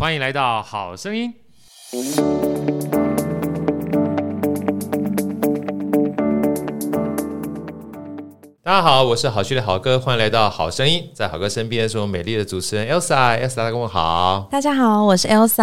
[0.00, 1.30] 欢迎来到好声音。
[8.70, 11.10] 大家好，我是好趣的好哥，欢迎来到好声音。
[11.12, 14.46] 在好哥身边是我美丽的主持人 Elsa，Elsa 大家问好。
[14.48, 15.60] 大家好，我是 Elsa。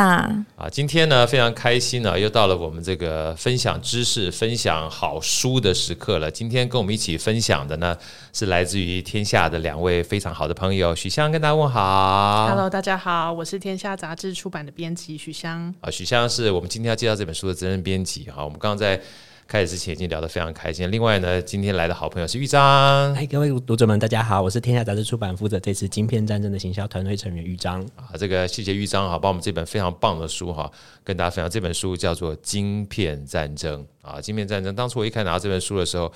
[0.58, 6.30] 啊，今天呢非常开心呢，又到了我们这个分享知识、分享好书的时刻了。
[6.30, 7.96] 今天跟我们一起分享的呢
[8.34, 12.50] 是来自于天下的两位非常好的朋友，许香跟大家问好。
[12.50, 15.74] Hello，大家好，我是天下杂志出版的编辑许香。
[15.80, 18.26] 啊，许香是我们今天要介绍这本书的责任编辑。
[18.30, 19.00] 哈，我们刚刚在。
[19.48, 20.92] 开始之前已经聊得非常开心。
[20.92, 23.16] 另外呢，今天来的好朋友是豫章。
[23.16, 27.82] 嗨，各位读者们，大家好，我是天下杂志出版负责这次晶片战争的行销团队成员豫章。
[27.96, 30.70] 啊，这个谢谢豫章哈，帮我们这本非常棒的书哈，
[31.04, 31.50] 跟大家分享。
[31.50, 34.74] 这本书叫做《晶片战争》啊，《晶片战争》。
[34.76, 36.12] 当初我一开始拿到这本书的时候。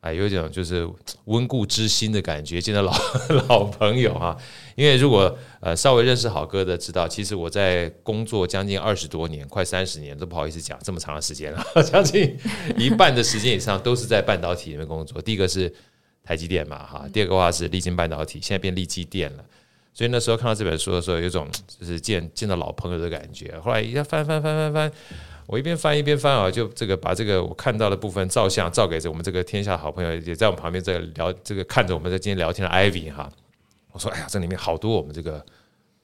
[0.00, 0.88] 哎，有一种就是
[1.26, 2.92] 温故知新的感觉，见到老
[3.48, 4.34] 老朋友哈。
[4.74, 12.34] 因为如果呃稍微认识好哥的，知道其实我在工作将近二十多年，快三十年，都不好意思讲这么长的时间了， 将近
[12.78, 15.20] 一半的时间以上都是在半导体里面工作。
[15.20, 15.70] 第一个是
[16.24, 19.44] 台积电嘛哈，第二个话是力晶半导体，现在变力积电了。
[19.92, 21.46] 所以那时候看到这本书的时候，有种
[21.78, 23.54] 就是见见到老朋友的感觉。
[23.62, 24.92] 后来一下翻翻翻翻翻。
[25.50, 33.28] 我一边翻一边翻啊，就这个把这个我看到的部分照相照给这我们这个天下好朋友，也在我们旁边在聊这个看着我们在今天聊天的 Ivy 哈。
[33.90, 35.44] 我说哎呀，这里面好多我们这个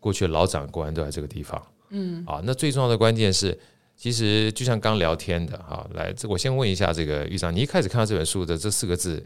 [0.00, 1.64] 过去的老长官都在这个地方。
[1.90, 3.56] 嗯，啊，那最重要的关键是，
[3.96, 9.24] 其实就像刚聊天的哈，来，这我先问一下这个玉章，你一开始看到这本书的这四个字。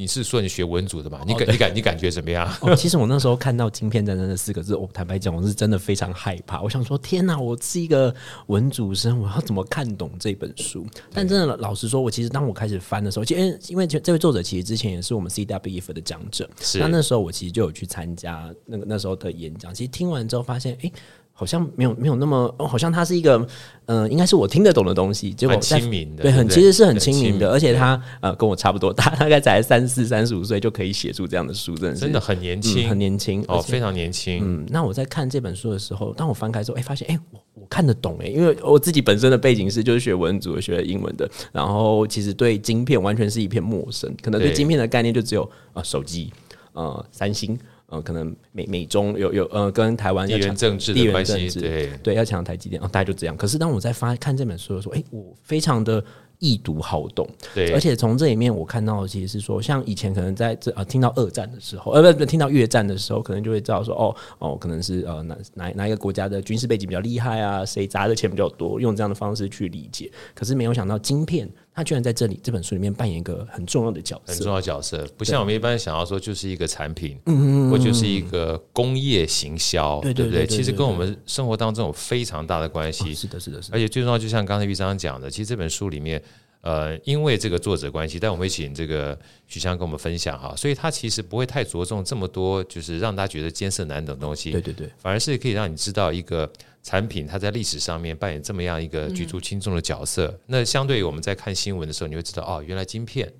[0.00, 1.20] 你是说你学文组的吗？
[1.26, 2.50] 你感、哦、你感你感觉怎么样？
[2.62, 6.62] 哦，其实我那时候看到“晶片战争”这四个字，我坦白讲，我是真的非常害怕。
[6.62, 8.14] 我想说，天哪，我是一个
[8.46, 10.86] 文组生，我要怎么看懂这本书？
[11.12, 19.74] 但真的老实说，我其实当我开始翻的时候，其实因为这位作者其实之前也是我们 CWF 的讲者，是那那时候我其实就有去参加那个那时候的演讲。
[19.74, 20.92] 其实听完之后发现，哎、欸。
[21.40, 23.38] 好像没有没有那么，哦，好像他是一个，
[23.86, 25.32] 嗯、呃，应该是我听得懂的东西。
[25.32, 34.42] 结果亲民的，对，很其实是很亲民的，而且他呃跟我差不多大，大概才三四三十五岁就可以写出这样的书，真的是真的很年轻，嗯，很年轻哦，非常年轻。
[34.44, 46.30] 嗯，那我在看这本书的时候，当我翻开之后，哎，发现哎，我我看得懂哎，因为我自己本身的背景是就是学文组学英文的，然后其实对晶片完全是一片陌生，可能对晶片的概念就只有啊手机，
[46.74, 47.58] 呃三星。
[47.90, 53.36] 呃，可能美美中有有呃，跟台湾地缘政治的关系，对对，要抢台积电，哦，大概就这样。
[53.36, 56.02] 可是当我在发看这本书的时候，哎、欸，我非常的。
[56.42, 70.10] 易读好懂，对，而且从这里面我看到的其实是说，像以前可能在这啊听到二战的时候，呃，不，听到越战的时候，可能就会知道说，哦哦，可能是呃哪哪哪一个国家的军事背景比较厉害啊，谁砸的钱比较多，用这样的方式去理解。
[70.34, 83.76] 可是没有想到，晶片它居然在这里这本书里面扮演一个很重要的角色，很重要的角色，不像我们一般想要说就是一个产品，嗯，或就是一个工业行销，对对对，其实跟我们生活当中有非常大的关系，是的，是的，是的。
[83.76, 86.22] 而且最重要，就像刚才玉章讲的，其实这本书里面。
[86.62, 94.50] 呃，因为这个作者关系，但我们会请这个许香跟我们分享哈，所以他其实不会太着重这么多，就是让大家觉得艰涩难懂的东西。
[94.50, 96.50] 对对对，反而是可以让你知道一个
[96.82, 100.26] 产品它在历史上面扮演这么样一个举足轻重的角色。
[100.26, 103.32] 嗯、那相对于我们在看新闻的时候，你会知道哦，原来晶片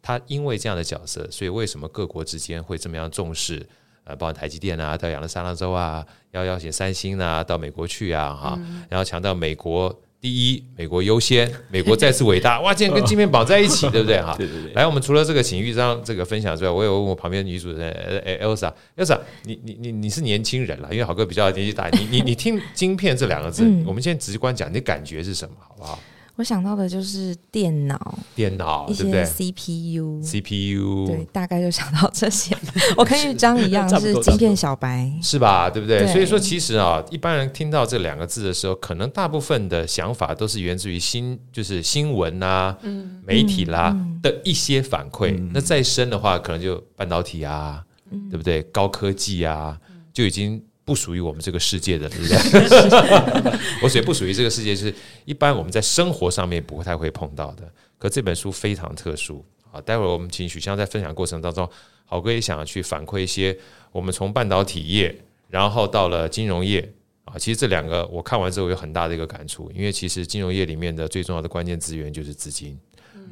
[0.00, 3.66] 它因为这样的角色，所以为什么各国之间会这么样重视？
[4.04, 8.58] 呃，包括台积电啊，到亚利桑那州啊，要邀请三星啊到美国去啊，哈，
[8.88, 9.94] 然后强调美国。
[10.24, 12.72] 第一，美国优先，美国再次伟大， 哇！
[12.72, 14.34] 竟然跟晶片绑在一起， 对不对哈？
[14.38, 14.72] 对对对。
[14.72, 26.00] 来，我们除了这个请玉章这个分享之外，我也问我旁边女主人，呃，Elsa，Elsa，你你你你是年轻人了，因为好哥比较年纪大，你你你听晶片这两个字，我们先直观讲，你感觉是什么，好不好？
[26.36, 32.56] 我想到的就是电脑，电脑一些 CPU，CPU，对，大概就想到这些。
[32.98, 35.70] 我跟玉章一样是晶片小白，是吧？
[35.70, 36.04] 对不对？
[36.08, 42.76] 所以说，其实啊，一般人听到这两个字的时候，可能大部分的想法都是源自于新，就是新闻啊、
[43.24, 45.40] 媒体啦的一些反馈。
[45.52, 47.84] 那再深的话，可能就半导体啊，
[48.28, 48.60] 对不对？
[48.64, 49.78] 高科技啊，
[50.12, 50.60] 就已经。
[50.84, 53.58] 不属于我们这个世界的，对不对？
[53.82, 54.94] 我所以不属于这个世界，就是
[55.24, 57.70] 一般我们在生活上面不太会碰到的。
[57.98, 59.42] 可这本书非常特殊
[59.72, 59.80] 啊！
[59.80, 61.66] 待会儿我们请许香在分享过程当中，
[62.04, 63.56] 好哥也想要去反馈一些
[63.92, 65.16] 我们从半导体业，
[65.48, 66.92] 然后到了金融业
[67.24, 67.38] 啊。
[67.38, 72.78] 其实这两个我看完之后有很大的一个感触，因为其实金融业里面的最重要的关键资源就是资金，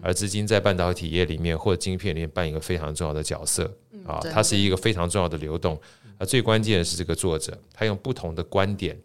[0.00, 3.70] 而资金在半导体业里面或者晶片里面扮演一个非常重要的角色
[4.06, 5.78] 啊，它是一个非常重要的流动。
[6.18, 9.00] 啊最关键的是这个作者，他用不同的观点，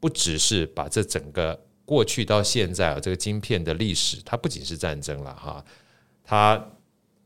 [0.00, 5.64] 不只是把这整个过去到现在啊，这个晶片的历史，它不仅是战争了哈，
[6.24, 6.64] 它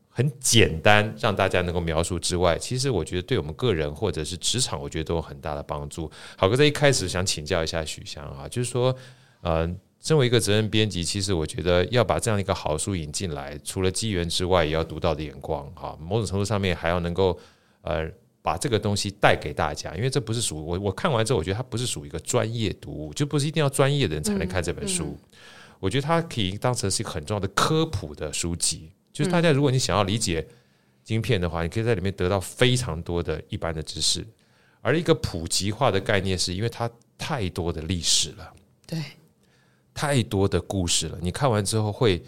[0.09, 6.09] 很简单，让大家能够描述之外，其实我觉得对我们个人或者是职场，我觉得都有很大的帮助。
[6.35, 8.95] 好哥在一开始想请教一下许翔啊，就是说，
[9.41, 15.95] 呃，身为一个责任编辑，其实我觉得要把这样一个好书引进来，除了机缘之外，也要独到的眼光哈。
[16.01, 17.37] 某种程度上面还要能够
[17.81, 18.09] 呃
[18.47, 25.03] 把这个东西带给大家，因为这不是属于我我看完之后，我觉得它不是属于一个专业读物，就不是一定要专业的人才能看这本书。
[25.03, 25.37] 嗯嗯、
[25.81, 28.89] 我觉得它可以当成是一个很重要的科普的书籍。
[29.11, 30.47] 就是大家，如果你想要理解
[31.03, 34.25] 晶片的话，你可以在里面得到非常多的一般的知识。
[34.79, 38.53] 而一个普及化的概念，是因为它太多的历史了，
[38.85, 39.03] 对，
[39.93, 41.19] 太多的故事了。
[41.21, 42.23] 你看完之后会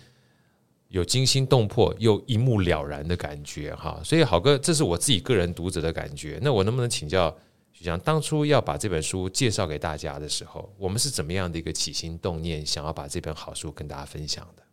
[0.90, 4.00] 有惊心动魄又一目了然的感觉，哈。
[4.04, 6.40] 所以，好哥，这是我自己个人读者的感觉。
[6.42, 7.36] 那我能不能请教
[7.72, 14.64] 许翔，当初要把这本书介绍给大家的时候，我们是怎么样的一个起心动念，想要把这本好书跟大家分享的？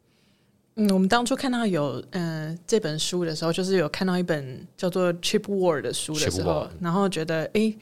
[0.77, 7.75] 嗯，我们当初看到有嗯、呃、这本书的时候，就是有看到一本叫做《Chip War》的书的时候，然后觉得哎，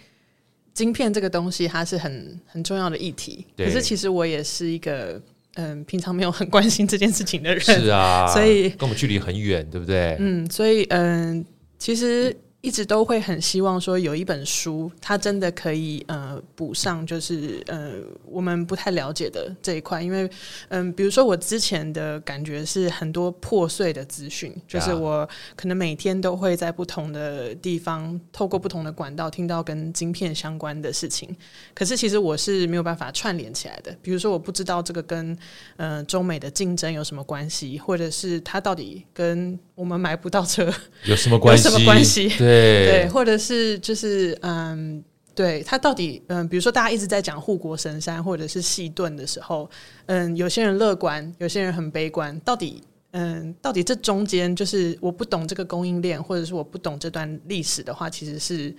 [0.72, 3.46] 晶片这个东西它是很很重要的议题。
[3.56, 5.20] 可是其实我也是一个
[5.54, 10.16] 嗯、呃、平常没有很关心这件事情的人，是啊，所以跟我们距离很远，对不对？
[10.20, 11.44] 嗯，所以嗯、呃，
[11.78, 12.36] 其实。
[12.64, 17.92] 一直都会很希望说有一本书，它真的可以呃补上，就是呃
[18.24, 20.00] 我们不太了解的这一块。
[20.00, 20.22] 因为
[20.68, 31.28] 嗯、呃，比如说我之前的感觉是很多破碎的资讯，就是我可能每天都会在不同的地方透过不同的管道听到跟晶片相关的事情，
[31.74, 33.94] 可是其实我是没有办法串联起来的。
[34.00, 35.36] 比如说我不知道这个跟
[35.76, 40.72] 呃中美的竞争有什么关系，或者是它到底跟我们买不到车
[41.04, 41.64] 有什么关系？
[41.68, 42.28] 有什么关系？
[42.38, 42.53] 对。
[42.54, 45.02] 对，或者是就是嗯，
[45.34, 49.68] 对他到底嗯，比如说大家一直在讲护国神山或者是细盾的时候，
[50.06, 58.74] 嗯，有些人乐观，有些人很悲观，到底嗯，到底这中间就是我不懂这个供应链，或者是我不懂这段历史的话，其实是。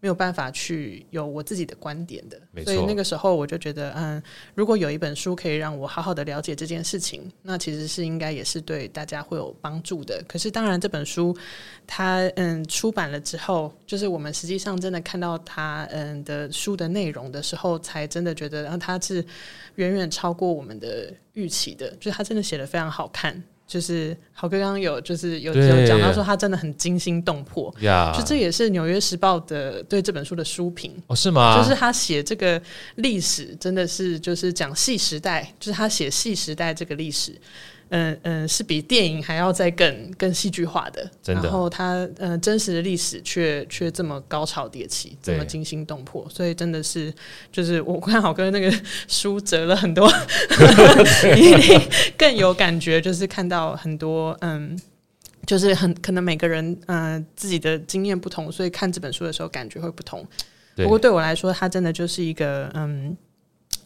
[0.00, 4.22] 没有办法去有我自己的观点的，所以那个时候我就觉得，嗯，
[4.54, 10.22] 如果有一本书可以让我好好的了解这件事情，那其实是应该也是对大家会有帮助的。
[10.26, 11.36] 可是当然，这本书
[11.86, 19.24] 它嗯出版了之后，就是我们实际上真的看到它嗯的书的内容的时候，才真的觉得，然后它是
[19.74, 23.42] 远远超过我们的预期的，就是它真的写的非常好看。
[23.70, 27.72] 就是豪哥刚刚有就是有有讲到说他真的很惊心动魄，
[28.12, 31.56] 就这也是《纽约时报》的对这本书的书评哦，是吗？
[31.56, 32.60] 就是他写这个
[32.96, 37.32] 历史真的是就是讲细时代，就是他写细时代这个历史。
[37.90, 41.42] 嗯嗯，是比电影还要再更更戏剧化的，真的。
[41.42, 47.12] 然后它嗯、呃、真实的历史却却这么高潮迭起，这么惊心动魄，所以真的是
[47.52, 48.72] 就是我看好跟那个
[49.06, 50.10] 书折了很多
[51.36, 51.80] 一定
[52.16, 54.78] 更有感觉，就是看到很多嗯，
[55.44, 60.26] 就是很可能每个人嗯、呃、自己的经验不同，所以看这本书的时候感觉会不同。
[60.76, 63.16] 不过对我来说，它真的就是一个嗯。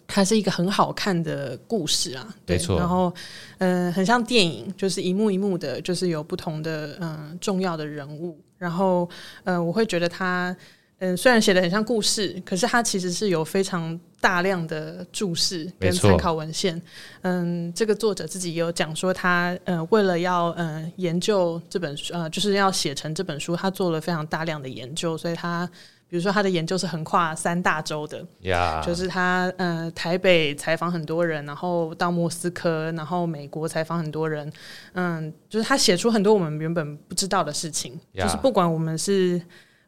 [0.06, 2.78] 它是一个很好看的故事啊，对，没错。
[2.78, 3.12] 然后，
[3.58, 8.38] 嗯、呃，很像电影，就是一幕一幕的，就是有不同的嗯、呃、重要的人物。
[8.58, 9.08] 然后，
[9.44, 10.54] 呃，我会觉得它，
[10.98, 16.80] 嗯、呃，虽然写的很像故事，可是它其实是有非常大量的注释跟参考文献。
[17.22, 25.68] 嗯、呃，这个作者自己也有讲说他，他呃为了要嗯、呃、研究这本书，呃，就是要写成这本书，他做了非常大量的研究，所以他。
[26.14, 28.24] 比如说，他的研究是横跨三大洲的.
[28.86, 34.48] 就是他呃台北采访很多人，然后到莫斯科，然后美国采访很多人，
[34.92, 39.42] 嗯，就是他写出很多我们原本不知道的事情.就是不管我们是。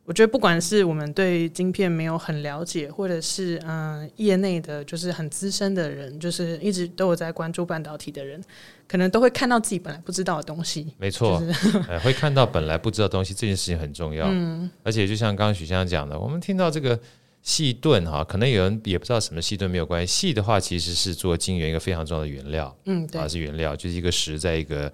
[0.07, 8.41] 我觉得不管是我们对晶片没有很了解，或者是嗯、呃、业内的，就是很资深的人，就是一直都有在关注半导体的人，
[8.87, 10.95] 可能都会看到自己本来不知道的东西。
[10.97, 14.29] 没错，就是呃、会看到本来不知道的东西，这件事情很重要。
[14.31, 16.97] 嗯，而且就像刚刚许香讲的，我们听到这个
[17.43, 20.29] 细盾哈，可能有人也不知道什么细盾没有关系。
[20.29, 22.73] 细的话其实是做晶圆一个非常重要的原料。
[22.85, 24.93] 嗯，对，啊是原料，就是一个石在一个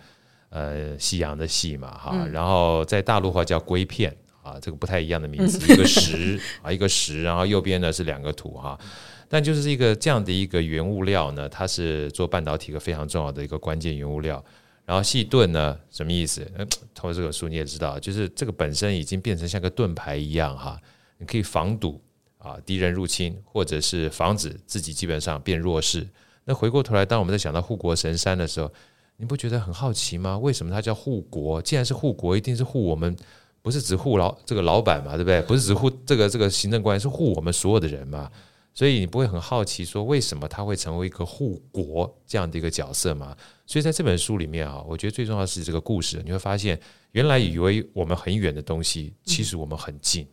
[0.49, 4.17] 呃西洋的西嘛哈，嗯、然后在大陆话叫硅片。
[4.43, 8.79] 啊，这个不太一样的名字，一个石啊，一个石，然后右边呢是两个土哈，
[9.29, 14.45] 但就是一个这样的一个原物料呢，它是做半导体一个非常重要的一个关键原物料。
[14.85, 16.45] 然后细盾呢，什么意思？
[16.57, 20.77] 嗯， 通过这个书你也知道，就是这个本身已经变成像个盾牌一样哈，
[21.19, 22.01] 你可以防堵
[22.39, 26.05] 啊敌人入侵，或者是防止自己基本上变弱势。
[26.45, 28.69] 那回过头来，当我们在想到护国神山的时候，
[29.19, 30.37] 你不觉得很好奇吗？
[30.37, 31.63] 为什么它叫护国？
[31.63, 33.17] 既然是护国，一定是护我们。
[33.63, 35.41] 不是只护老这个老板嘛，对不对？
[35.43, 38.31] 不是只护这个这个行政官员，是护我们所有的人嘛。
[38.75, 43.37] 所以你不会很好奇说为什么他会成为一个护国这样的一个角色嘛？
[43.67, 46.81] 所以在这本书里面啊，我觉得最重要的是这个故事，你会发现
[47.13, 50.27] 原来以为我们很远的东西，其实我们很近，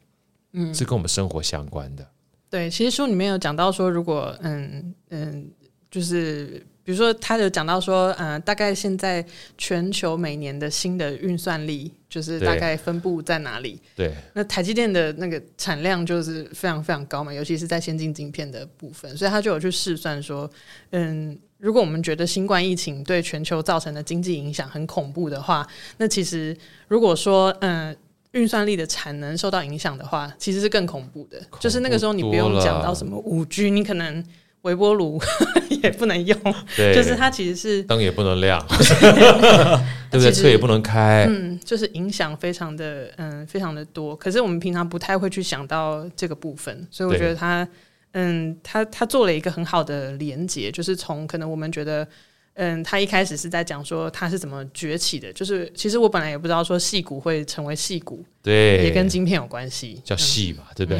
[0.53, 2.07] 嗯，是跟我们生活相关的。
[2.49, 5.51] 对，其实书里面有讲到说，如果嗯嗯，
[5.91, 6.65] 就是。
[6.89, 9.23] 比如说，他有讲到说，嗯、呃，大概现在
[9.59, 13.79] 全球每年的新的运算力，就是大概分布在哪里？
[13.95, 14.11] 对。
[14.33, 20.49] 那台积电的那个产量就是非常非常高嘛，尤其是在先进晶片的部分，所以他就有去试算说，
[20.89, 25.67] 嗯，如果我们觉得新冠疫情对全球造成的经济影响很恐怖的话，
[25.97, 27.95] 那其实如果说，嗯，
[28.31, 31.39] 运算力的产能受到影响的话，其实是更恐怖的。
[31.59, 34.25] 就是那个时候，你不用讲到什么五 G，你可能。
[34.63, 35.21] 微波炉
[35.83, 36.37] 也不能用，
[36.75, 38.63] 对，就是它其实是灯也不能亮，
[40.11, 40.31] 对不对？
[40.31, 44.15] 车也不能开，嗯，就是影响非常的，嗯，非常的多。
[44.15, 47.67] 可是我们平常不太会去想到这个部分，所以我觉得它，
[48.13, 52.07] 嗯，它它做了一个很好的连接，就是从可能我们觉得。
[52.61, 60.99] 嗯，他一开始是在讲说他是怎么崛起的，就是其实我本来也不知道说戏骨会成为戏骨，对，也跟晶片有关系，叫戏嘛，嗯、对不对？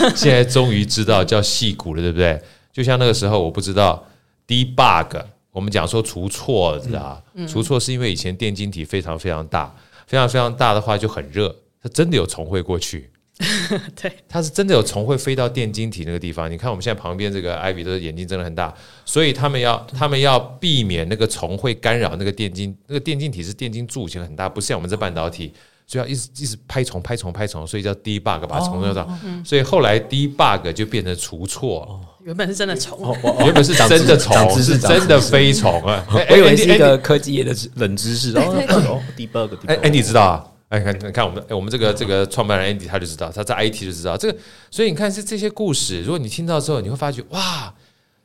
[0.00, 2.42] 嗯、 现在终于知道叫戏骨了，对不对？
[2.72, 4.04] 就像那个时候我不知道
[4.48, 7.46] debug，我们讲说除错，知道吗？
[7.46, 9.72] 除错是因为以前电晶体非常非常大，
[10.08, 13.08] 非常非常大的话就很热，它真的有重会过去。
[14.00, 16.50] 对，它是真的有虫会飞到电晶体那个地方。
[16.50, 18.72] 你看我们现在旁边这个艾比的眼睛真的很大，
[19.04, 25.52] 所以他们要他们要避免那个虫会干扰那个电晶，那个电晶体是电晶柱型很大，不像我们这半导体，
[25.86, 29.08] 所以要一直一直拍虫拍虫拍虫，所以叫 debug 把虫弄到。
[29.42, 36.04] 所以后来 debug 就变成除错，原本是真的虫，原本是真的虫，是真的飞虫啊！
[36.30, 39.00] 我以为是一个科技业的冷知识哦。
[39.16, 40.46] debug，哎哎，你知道啊？
[40.70, 44.38] 哎，看，你看我们，哎我们这个这个创办人 Andy 他就知道，他在 IT 就知道这个，
[44.70, 47.74] 所以你看是这些故事，如果你听到之后，你会发觉哇，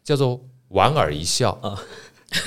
[0.04, 1.60] 叫做莞尔一笑，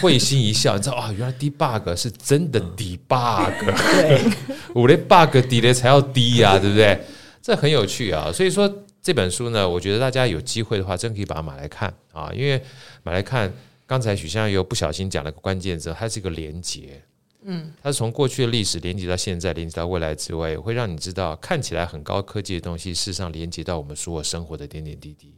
[0.01, 4.23] 会心一笑，你知道啊，原来 debug 是真的 debug，对，
[4.73, 7.01] 我的 bug 底的才要低呀，对不对？
[7.43, 12.63] 这很有趣啊，所以说这本书呢，我觉得大家有机会的话，真可以把它买来看啊，因为
[13.03, 13.53] 买来看，
[13.85, 17.03] 刚才许相又不小心讲了个关键字，它是一个连结。
[17.43, 25.35] 嗯，它是从过去的历史连接到现在，连接到未来之外，会让你知道看起来很高科技的东西，事实上连接到我们所有生活的点点滴滴。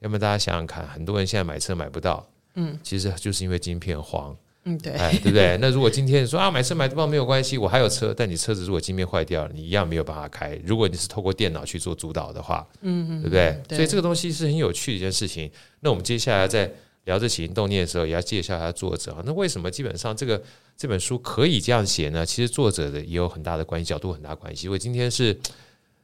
[0.00, 5.56] 要么大家想想看，很多人现在买车买不到，嗯，其实就是因为晶片荒，嗯，对，哎，对不对？
[5.62, 10.58] 那如果今天说啊，买车买不到没有关系，我还有车，但你车子如果晶片坏掉了，你一样没有办法开。
[10.64, 13.60] 如果你是透过电脑去做主导的话，嗯嗯，对不对？
[13.68, 15.50] 对，所以这个东西是很有趣的一件事情。
[15.80, 16.68] 那我们接下来在
[17.04, 19.16] 聊这起心动念的时候，也要介绍一下作者。
[19.24, 20.42] 那为什么基本上这个？
[20.74, 22.24] 这本书可以这样写呢？
[22.26, 24.66] 其实作者的也有很大的关系，角度很大关系。
[24.66, 25.38] 因为今天是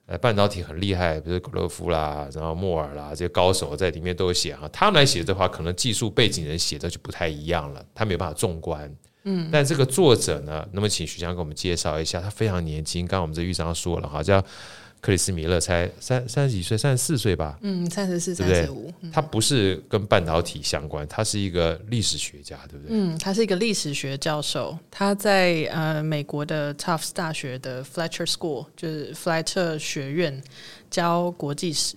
[0.07, 4.69] 呃半导体很厉害，比如格勒夫啦，然后莫尔啦这些高手在里面都有写哈。
[4.69, 8.95] 他们来写的话，可能技术背景人写的就不太一样了，他没有办法纵观。
[9.25, 14.45] 嗯，但这个作者呢，那么请徐江给我们介绍一下，他非常年轻，刚刚我们这玉章说了，好像。
[15.01, 17.57] 克里斯米勒才三三十几岁，三十四岁吧？
[17.63, 18.93] 嗯，三十四、三十五。
[19.13, 22.97] 他不是跟半导体相关，他是一个历史学家，对不对？
[22.97, 24.77] 嗯，他是一个历史学教授。
[24.91, 30.43] 他在呃美国的 Tufts 大学的 Fletcher School，就是弗莱特学院
[30.91, 31.95] 教国际史。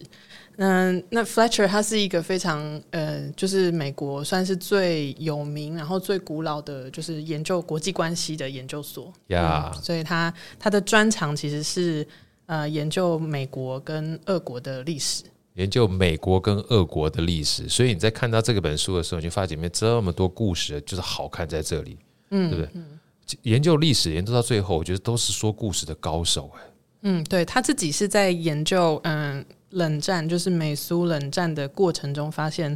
[0.58, 9.12] 嗯，那 Fletcher 他是一个非常呃，就是美国算是最有名，然后最古老的就是研究国际关系的研究所。
[9.28, 12.08] 呀、所以他他的专长其实是。
[12.52, 21.98] 呃，研究美国跟俄国的历史，研究美国跟俄国的历史，所以你在看到这个本书的时候，你就发现里面这么多故事，就是好看在这里，
[22.32, 22.72] 嗯，对不对？
[22.74, 23.00] 嗯、
[23.44, 26.62] 研究历史研究到最后，我觉得都是说故事的高手，哎，
[27.04, 32.70] 嗯，对，他自己是在研究，嗯、呃，冷战，就是美苏冷战的过程中，发现，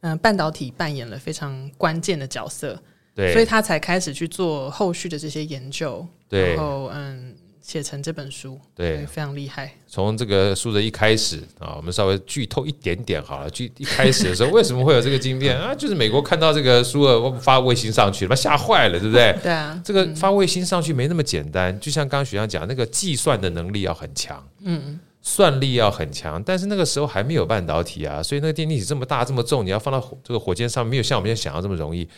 [0.00, 2.82] 嗯、呃，半导体扮演了非常关键的角色，
[3.14, 7.36] 对，所以他才开始去做后续的这些研究，对，然后，嗯。
[7.60, 9.72] 写成这本书，对，非常厉害。
[9.86, 13.50] 从这个书的一开始啊，我们稍微剧透一点点好了。
[13.50, 15.74] 剧一开始的时候，为什么会有这个晶片 啊？
[15.74, 19.36] 就是美国看到这个苏俄发卫星上去了，吓坏了，对不对？
[19.42, 21.78] 对啊，这个发卫星上去没那么简单。
[21.80, 26.42] 就像刚刚许亮讲，那个计算的能力要很强，嗯，算力要很强。
[26.42, 32.08] 但是那个时候还没有半导体啊，所以那个电力体这么大这么重，你要放到这个火箭上，没有像我们现在想要这么容易。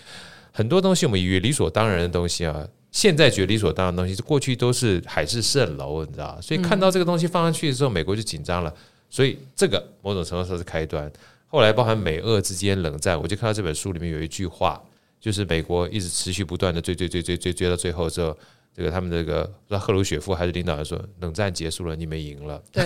[0.52, 2.66] 很多东西我们以为理所当然的东西啊。
[2.92, 6.38] 现在觉得理所当然的东西，过去都是海市蜃楼，你知道？
[6.40, 8.74] 所以看到这个东西放上去的时候，美国就紧张了。
[9.08, 11.10] 所以这个某种程度上是开端。
[11.48, 14.80] 后来包含美俄之间冷战，我就看到这本书里面有一句话，
[15.20, 18.36] 就是美国一直持续不断的追追追追追追到最后之后，
[18.72, 22.62] 这个他们这个不知道赫鲁雪夫还是领导人说，冷战结束了，你们赢了。
[22.70, 22.84] 对，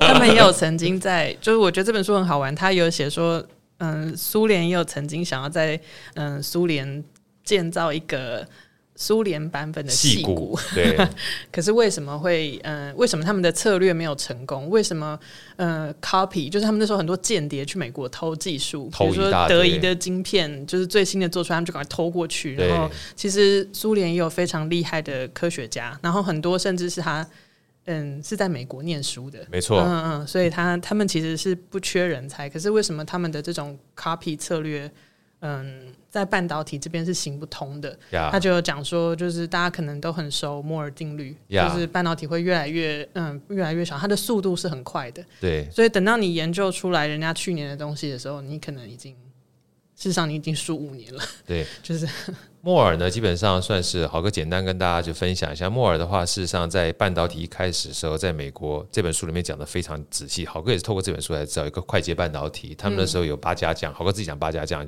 [0.00, 3.44] 他们也有曾经在，就是我觉得这本书很好玩，他有写说，
[3.76, 5.78] 嗯，苏联也有曾经想要在
[6.14, 7.04] 嗯苏联
[7.48, 8.46] 建造一个。
[9.00, 10.98] 苏联版本的戏骨， 对，
[11.52, 12.94] 可是为什么会嗯、呃？
[12.96, 14.68] 为什么他们的策略没有成功？
[14.68, 15.16] 为什么
[15.54, 22.56] 呃，copy 就是他们那时候很多间谍去美国偷技术，比如说德仪的晶片，就是最新的做出来，他们就赶快偷过去。
[22.56, 27.24] 然后其实苏联也有非常厉害的科学家，然后很多甚至是他
[27.84, 34.90] 嗯是在美国念书的，没错，嗯嗯，所以他他们其实是不缺人才，可是为什么他们的这种 copy 策略？
[35.40, 37.96] 嗯，在半导体这边是行不通的。
[38.10, 38.30] Yeah.
[38.30, 41.68] 他就有讲说，就是大家可能都很熟摩尔定律，Yeah.
[41.72, 45.24] 就是半导体会越来越嗯越来越小，它的速度是很快的。
[45.40, 49.14] 对，所以等到你研究出来人家去年的东西的时候，你可能已经，
[49.98, 51.22] 事实上你已经输五年了。
[51.44, 52.08] 对， 就是。
[52.60, 55.70] 莫尔呢，基本上算是好哥，简单跟大家就分享一下。
[55.70, 60.44] 莫尔的话，事实上在半导体一开始的时候，在美国这本书里面讲的非常仔细。
[60.44, 64.84] 好哥也是透过这本书来找一个快捷半导体，他们那时候有八家将，好哥自己讲八家将，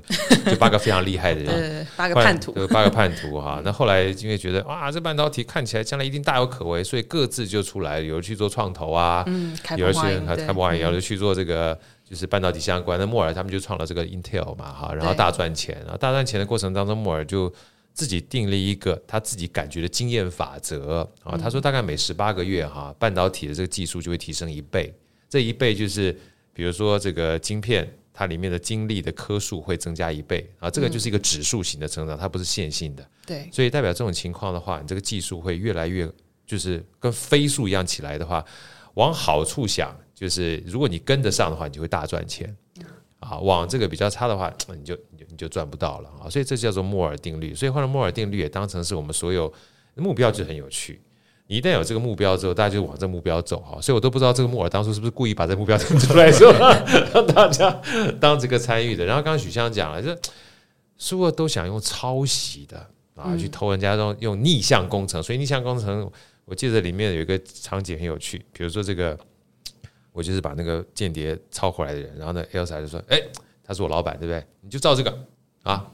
[0.46, 3.62] 就八个非常厉害的人， 八个叛徒，八个叛徒哈。
[3.64, 11.78] 那后来因为觉得哇，这半导体看起来将来一定大有可为，所以各自就出来，有人去做创投啊，嗯，有人去开博爱，有人去做这个
[12.10, 13.06] 就是半导体相关的。
[13.06, 17.50] 莫尔他们就创了这个 Intel 嘛哈，然后大赚钱，然后大赚钱的过程当中，莫尔就。
[17.92, 24.94] 自己定了一个他自己感觉的经验法则啊，他说大概每十八个月哈，半导体的这个技术就会提升一倍，
[25.28, 26.16] 这一倍就是
[26.54, 33.06] 比如说这个晶片它里面的晶粒的颗数会增加一倍啊，这个就是一个指数型的成长，它不是线性的。
[33.26, 36.08] 对，所以代表这种情况的话，你这个技术会越来越
[36.46, 38.42] 就是跟飞速一样起来的话，
[38.94, 42.54] 往好处想，就是如果你跟得上的话，你就会大赚钱。
[43.20, 46.28] 啊，往这个比较差的话，你就你就你就赚不到了啊！
[46.28, 47.54] 所以这叫做摩尔定律。
[47.54, 49.50] 所以后来摩尔定律也当成是我们所有
[49.94, 51.00] 目标，就很有趣。
[51.46, 53.78] 你一旦有这个目标之后，大家就往这个目标走哈。
[53.80, 56.50] 所以我都不知道这个摩尔当初是不是故意把这个目标 定出来说，
[57.12, 57.70] 让大家
[58.18, 59.04] 当这个参与的。
[59.04, 60.14] 然后刚刚许香讲了，就
[60.96, 65.22] 所有都想用抄袭的啊，去偷人家用用逆向工程。
[65.22, 66.10] 所以逆向工程，
[66.46, 69.18] 我记得里面有一个场景很有趣，比如说这个。
[70.12, 73.30] 我就是把那个间谍抄回来的人，然后呢，Elsa 就说：“哎、欸，
[73.62, 74.44] 他是我老板，对不对？
[74.60, 75.26] 你就照这个
[75.62, 75.88] 啊，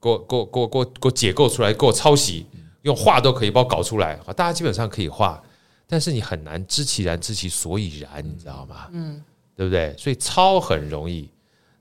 [0.00, 2.46] 给我、给我、给我、给我、给我解构出来，给我抄袭，
[2.82, 4.32] 用画都可以把我搞出来啊！
[4.32, 5.42] 大家基本上可以画，
[5.86, 8.88] 但是你很难知其然，知其所以然，你知道吗？
[8.92, 9.22] 嗯，
[9.54, 9.94] 对不对？
[9.98, 11.28] 所以抄很容易，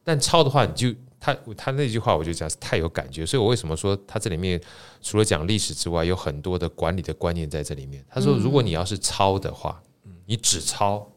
[0.04, 3.26] 但抄的话，你就他他那句话，我就讲是太有感觉。
[3.26, 4.62] 所以我为什么说他这里面
[5.02, 8.04] 除了讲历史之外，有很多的管理的观念在这里面。
[8.10, 9.82] 他说，如果你要是抄的话，
[10.26, 11.10] 你只抄。”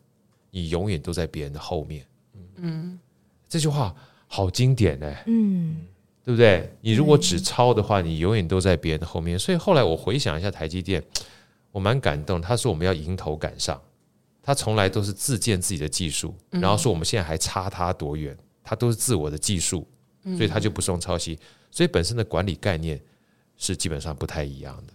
[0.57, 2.07] 你永远都在别人的后面，
[2.55, 2.99] 嗯，
[3.47, 3.95] 这句话
[4.27, 5.85] 好经典哎，嗯，
[6.25, 6.73] 对不对？
[6.81, 9.39] 你如果只抄的话，你永远都在别人的后面。
[9.39, 11.05] 所以后来我回想一下台积电，
[11.73, 12.41] 我蛮感动。
[12.41, 13.79] 他说我们要迎头赶上，
[14.43, 19.87] 他从来都是自建自己的技术，然后说我们现在还差他多远，他都是自我的技术，
[20.39, 21.39] 所以他就不送抄袭。
[21.71, 22.99] 所以本身的管理概念
[23.59, 24.95] 是基本上不太一样的。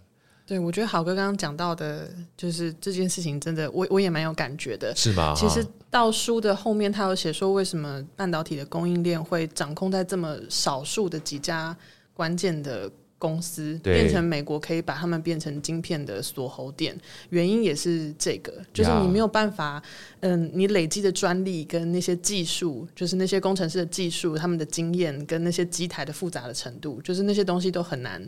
[0.51, 5.33] 对，我觉得好哥刚刚讲到的，就是这件事情真的，我我也蛮有感觉的，是吧？
[5.33, 11.73] 其实到书的后面，他有写说，为什么半导体的供应链会掌控在这么少数的几家
[12.13, 19.81] 关键的公司，变成美国可以把他们变成晶片的锁喉店，原因也是这个，就是你没有办法，
[20.19, 28.21] 嗯，你累积的专利跟那些技术，就是那些工程师的技术，他们的经验跟那些机台的复杂的程度，就是那些东西都很难。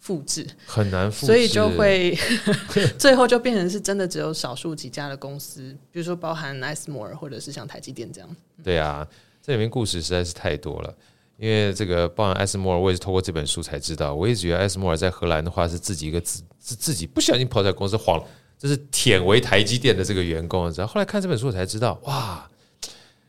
[0.00, 2.18] 复制很难复制，所以就会
[2.98, 8.36] 最后就变成是真的只有少数几家的公司，比如说包含艾斯摩尔或者是像台积电这样。
[8.64, 9.06] 对啊，
[9.40, 10.92] 这里面故事实在是太多了。
[11.36, 14.14] 因为这个包含艾斯摩尔，我也是透过这本书才知道。
[14.14, 18.22] 我一直觉得艾斯摩尔在荷兰的话是自己一个自是自己不小心跑在公司晃，
[18.58, 20.70] 就是舔为台积电的这个员工。
[20.72, 22.46] 然后后来看这本书我才知道，哇，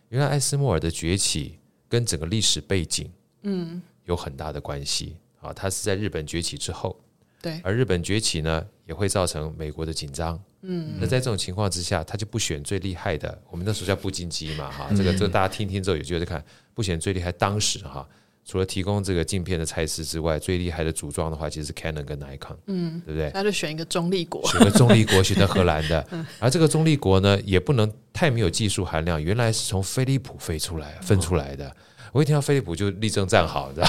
[0.09, 1.57] 原来艾斯摩尔的崛起
[1.87, 3.09] 跟整个历史背景
[3.43, 5.15] 嗯有很大的关系。
[5.41, 6.97] 啊，它是在日本崛起之后，
[7.41, 10.41] 对，而日本崛起呢，也会造成美国的紧张。
[10.61, 16.43] 嗯，那在这种情况之下，他就不选最厉害的，我们那时候叫布金机嘛，哈，这个这个大家听听之后有机会再看，
[16.75, 17.31] 不选最厉害。
[17.31, 18.07] 当时哈，
[18.45, 23.31] 除了提供这个镜片的蔡司之外，最厉害的组装的话，其实是 Canon 跟 Nikon，嗯，对不对？
[23.33, 26.07] 那就选一个中立国，选个中立国，选择荷兰的。
[26.39, 31.75] 而这个中立国呢，也不能太没有技术含量，原来是从飞利浦飞出来分出来的。
[32.11, 33.87] 我一听到飞利浦就立正站好，你知道？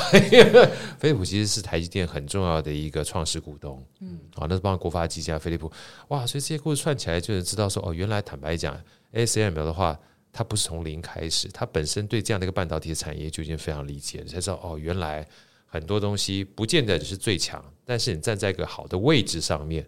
[0.99, 5.71] 飞利浦其实是台积电很重要的一个创始股东，嗯，好，那是帮国发基金啊，飞利浦，
[6.09, 8.81] 哇，所以这些故事串起来，就能知道说，哦，原来坦白讲
[9.13, 9.99] ，ASML 的话，
[10.33, 15.27] 它不是从零开始，它本身对这样的一个半导体的产业就已经非常理解了，才知道哦，原来
[15.67, 19.85] 很多东西不见得是最强，但是你站在一个好的位置上面，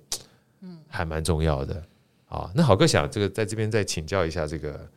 [0.61, 1.83] 嗯，还蛮重要的。
[2.27, 4.91] 啊，那好哥想这个在这边再请教一下这个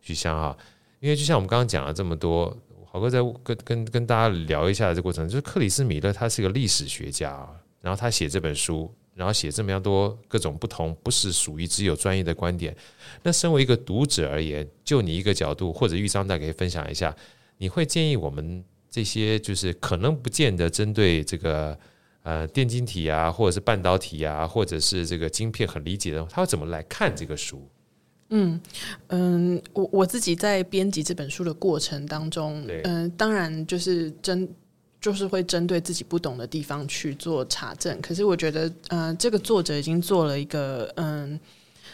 [0.00, 0.56] 徐湘啊，
[0.98, 2.56] 因为就像我们刚刚讲了这么多，
[2.92, 7.48] 郝哥在跟跟跟大家聊一下这个过程，就是克里斯米勒他是个历史学家，
[7.80, 12.76] 然后他写这本书，然后写这么样多各种不同，不是属于只有专业的观点。
[13.22, 17.16] 那身为一个读者而言，就你一个角度，或者玉章大可以分享一下，
[17.56, 21.78] 你会建议我们这些就是可能不见得针对这个。
[22.24, 27.68] 呃，电晶体啊，或者是半导体啊，或者是这个晶片很理解的，他会怎么来看这个书？
[28.34, 28.60] 嗯
[29.08, 34.48] 嗯，我我自己在编辑这本书的过程当中，嗯、呃，当然就是针
[35.00, 38.00] 就是会针对自己不懂的地方去做查证。
[38.00, 41.38] 可是我觉得，呃，这个作者已经做了一个嗯。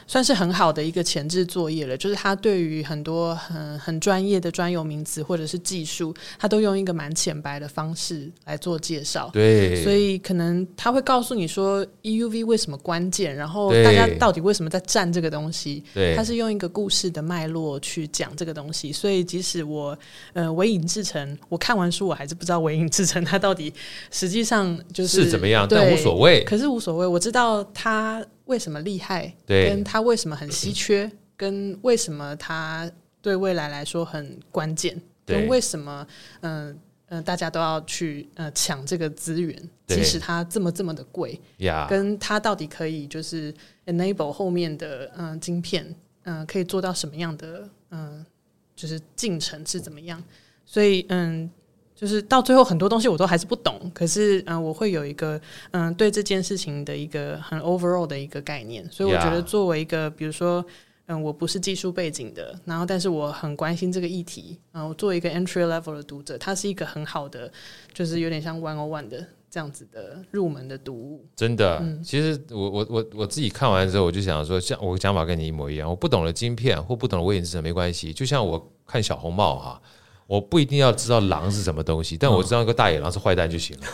[0.09, 9.31] 算是很好的一个前置作业了，就是他对于很多很很专业的专有名词或者是技术，他都用一个蛮浅白的方式来做介绍。
[9.35, 15.85] 对，所以可能他会告诉你说 EUV 为什么关键，然后大家到底为什么在占这个东西。
[15.93, 18.91] 对，他是用一个故事的脉络去讲这个东西。
[18.91, 19.97] 所以即使我
[20.33, 23.71] 呃微影制程，我看完书我还是不知道微影制程它到底
[24.11, 26.43] 实际上就是是怎么样，但无所谓。
[26.45, 28.25] 可是无所谓，我知道他。
[28.49, 29.33] 为什么厉害？
[29.47, 31.11] 跟他为什么很稀缺？
[31.37, 32.91] 跟为什么他
[33.23, 35.01] 对未来来说很关键？
[35.25, 36.07] 跟为什么
[36.41, 36.77] 嗯
[37.11, 39.57] 嗯、大家都要去呃抢这个资源，
[39.87, 41.41] 即使它这么这么的贵？
[41.89, 43.55] 跟它到底可以就是
[43.87, 45.85] enable 后面的嗯、呃、晶片
[46.25, 48.27] 嗯、呃、可以做到什么样的嗯、呃、
[48.75, 50.23] 就是进程是怎么样？
[50.65, 51.49] 所以嗯。
[51.99, 55.37] 就是到最后很多东西我都还是不懂，可是嗯、呃，我会有一个
[55.73, 60.65] 嗯、呃、对这件事情的一个很 overall 的一个概念，所以我觉得作为一个比如说
[61.07, 67.51] 嗯、呃，我不是技术背景的，然后但是我很关心这个议题，然后我作为一个 entry level 的读者，它是一个很好的，
[67.93, 71.27] 就是有点像 one on one 的这样子的入门的读物。
[71.35, 79.83] 真的，嗯、其实我我我我自己看完之后，我就想说，像我的想法跟你一模一样，我不懂的晶片或不懂的微影制程没关系，就像我看小红帽哈。
[80.29, 83.87] 我不一定要知道狼是什么东西，但我知道一个大野狼是坏蛋就行了。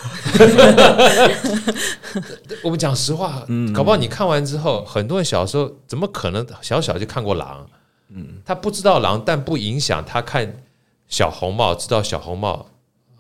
[2.65, 7.65] 我们讲实话，搞不好你看完之后，很多人小时候怎么可能小小就看过狼？
[8.09, 10.53] 嗯，他不知道狼，但不影响他看
[11.07, 12.67] 小红帽，知道小红帽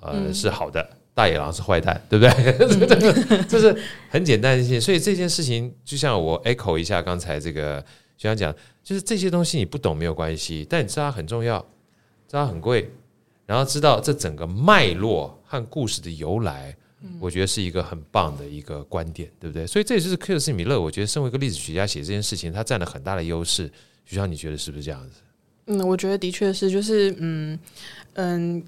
[0.00, 3.42] 呃是好的，大野狼是坏蛋，对不对？
[3.48, 4.81] 这是很简单的事情。
[4.81, 7.79] 所以这件事情，就像我 echo 一下刚才这个
[8.18, 11.61] 学长讲，就是这些东西你不懂没有关系，但你知道它很重要，
[12.29, 12.90] 知道它很贵。
[13.46, 16.74] 然后知道这整个脉络和故事的由来，
[17.20, 19.66] 我觉得是一个很棒的一个观点，对不对？
[19.66, 23.70] 所以这也就是克里斯米勒，我觉得身为一个历史学家写这件事情，他占了很大的优势。
[24.07, 25.20] 许湘，你觉得是不是这样子？
[25.66, 27.59] 嗯，我觉得的确是，就是嗯
[28.14, 28.64] 嗯，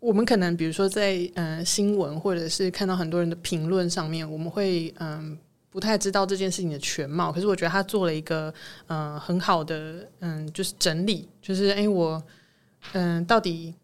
[0.00, 7.30] 我们可能比如说在嗯新闻或者是看到很多人的评论上面，我们会嗯不太知道这件事情的全貌。
[7.30, 8.52] 可是我觉得他做了一个
[8.86, 12.22] 嗯很好的嗯就是整理，就是哎我
[12.92, 13.74] 嗯到底。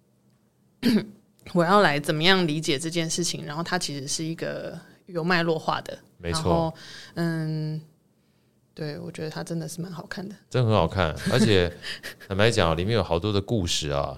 [1.53, 3.45] 我要来怎么样理解这件事情？
[3.45, 6.73] 然后它其实是一个有脉络化的，没错。
[7.15, 7.81] 嗯，
[8.73, 11.15] 对，我觉得它真的是蛮好看的，真很好看。
[11.33, 11.73] 而且
[12.29, 14.17] 坦白讲，里面有好多的故事啊。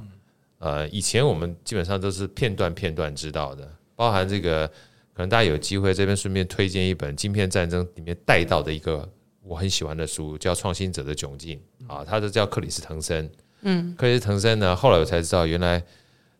[0.59, 4.69] 呃，以前我们基本上都是片段片段知道的，包含这个，
[5.15, 9.09] 可能大家有机会这边顺便推荐一本《晶片战争》里面带到的一个
[9.43, 11.61] 我很喜欢的书，叫《创新者的窘境》
[11.93, 13.29] 啊，他的叫克里斯滕森。
[13.63, 15.83] 嗯，克里斯滕森呢，后来我才知道原来。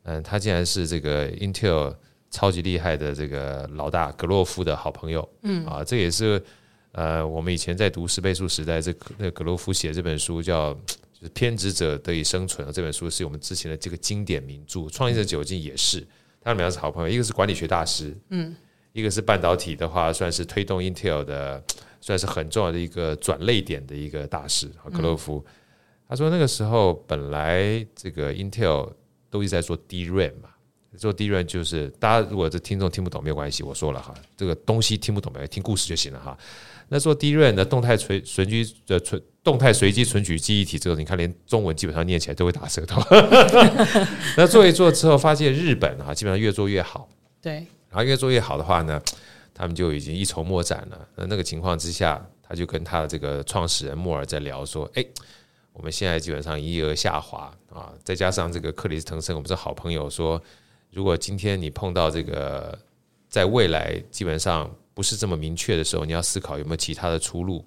[0.05, 1.95] 嗯，他竟然是这个 Intel
[2.31, 5.29] 超级厉害的这个老大格洛夫的好朋友。
[5.43, 6.43] 嗯啊，这也是
[6.93, 14.89] 呃，我们以前在读十倍速时代，这那格洛夫写的这本书叫就是《偏执者得以生存》这本书是我们之前的这个经典名著。
[14.89, 16.07] 创业者窘境也是，
[16.41, 18.55] 他们两个是好朋友，一个是管理学大师，嗯，
[18.93, 21.63] 一个是半导体的话，算是推动 Intel 的，
[22.01, 24.69] 算是很重要的一个转类点的一个大师。
[24.93, 25.45] 格洛夫
[26.09, 28.93] 他说那个时候本来这个 Intel
[29.33, 30.51] 都一直在做 DRAM 嘛，
[30.99, 36.37] 做 DRAM 就是大家如果这听众听不懂没有关系，我说了哈，这个东西听不懂没关系，听故事就行了哈。
[36.91, 43.01] 那做 DRAM 的动态随随机的存动态随机存取记忆体，这个你看连中文基本上念起来都会打舌头。
[44.37, 47.09] 那做一做之后，发现日本啊基本上越做越好，
[47.41, 47.55] 对，
[47.89, 49.01] 然后越做越好的话呢，
[49.55, 51.09] 他们就已经一筹莫展了。
[51.17, 55.03] 那那个情况之下，他就跟他的这个创始人莫尔在聊说，哎。
[55.73, 60.41] 我们现在基本上一额下滑啊，再加上这个克里斯滕森，我们是好朋友，说
[60.91, 62.79] 如果今天你碰到这个，
[63.29, 67.65] 在未来基本上不是这么明确的时候，你要思考有没有其他的出路，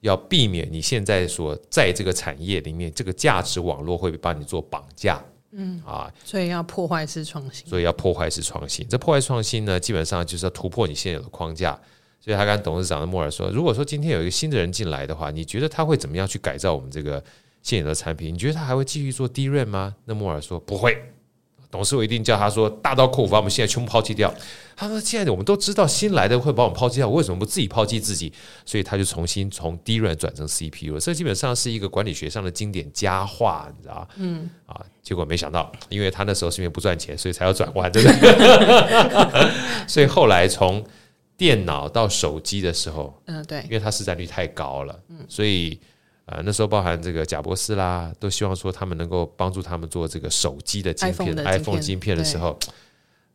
[0.00, 5.22] 要避免你现在所在这个产业里面这个价值网络会把你做绑架。
[5.56, 8.84] 嗯啊，所以要破坏式创新，所以要破坏式创新。
[8.88, 11.80] 这破坏创新呢，基本上就是要突破你现有的框架。
[12.20, 17.22] 所以他跟董事长的莫尔说：“如果说今天有一个新的人进来的话，你觉得他会怎么样去改造我们这个
[17.64, 18.32] 现有的产品？
[18.32, 20.96] 你觉得他还会继续做 DRAM 吗？”那莫尔说：“不会。”
[21.68, 24.32] 董事会一定叫他说：“大刀阔斧把我们现在全部抛弃掉。”
[24.76, 28.32] 他说：“现在我们都知道新来的会把我们抛弃掉，我为什么不自己抛弃自己？”
[28.64, 31.00] 所以他就重新从 DRAM 转成 CPU 了。
[31.00, 39.50] 这基本上是一个管理学上的经典佳话，你知道嗯啊，结果没想到，因为他那时候是因为不赚钱，所以才要转弯，对不对？
[39.88, 40.84] 所以后来从
[41.36, 45.80] 电脑到手机的时候，嗯，对，因为它市占率太高了，嗯，所以
[46.26, 52.58] 呃那时候包含这个贾博士啦，都希望说他们能够帮助他们做这个手机的晶片，iPhone 晶片的时候，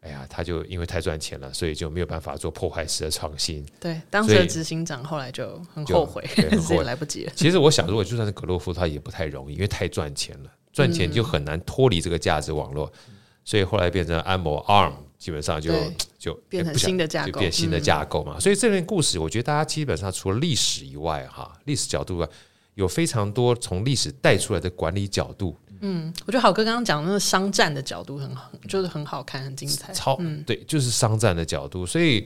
[0.01, 3.65] 哎呀，他就因为太赚钱了，所以就没有办法做破坏式的创新。
[3.79, 7.31] 对，当时的执行长后来就很后悔，很 后悔来不及了。
[7.35, 12.91] 其实我想，如果就算是格洛夫，他也不太容易，因为太赚钱了，赚钱就很难脱离这个价值网络，
[13.45, 14.93] 所以后来变成安摩 ARM。
[15.19, 15.73] 基本上就
[16.17, 18.39] 就变成新的架构，变新的架构嘛。
[18.39, 22.29] 所以这段故事，我觉得大家基本上除了历史以外，哈，历史角度外，
[22.79, 25.53] 有非常多从历史带出来的管理角度。
[25.81, 29.91] 嗯，我觉得好哥刚刚讲的那个商战的角度很好，就是很好看，很精彩。
[29.93, 31.85] 超，对，就是商战的角度。
[31.85, 32.25] 所以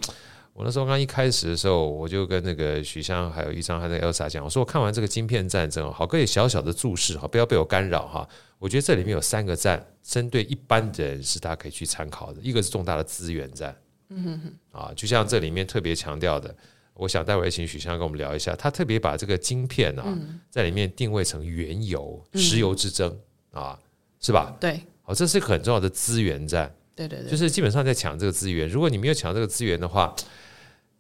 [0.54, 8.28] 我那时候刚一开始的时候，我就跟那个许湘还有一张还有 Elsa 讲，我说我看完这个晶片战争，好哥也小小的注释哈，不要被我干扰哈。
[8.60, 12.40] 我觉得这里面有三个战，针对一般的人是大家可以去参考的。
[12.42, 13.76] 一个是重大的资源战，
[14.10, 16.56] 嗯哼哼，啊，就像这里面特别强调的，
[16.96, 20.18] 我想待会请许香跟我们聊一下，他特别把这个晶片啊，
[20.50, 23.18] 在里面定位成原油、石油之争
[23.52, 23.78] 啊，
[24.20, 24.56] 是吧？
[24.60, 28.68] 对，好，这是很重要的资源战，对对对，就是基本上在抢这个资源。
[28.68, 30.16] 如果你没有抢这个资源的话，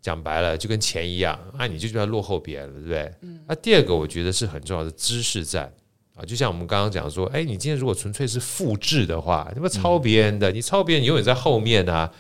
[0.02, 3.14] 讲白了就跟钱一样，那你就就要落后别人了，对不对？
[3.22, 5.72] 嗯那第二个我觉得是很重要的知识战。
[6.16, 12.12] 啊，就像我们刚刚讲说，哎，你今天如果纯粹是复制的话，你不抄别人的，你抄别人，你永远在后面啊，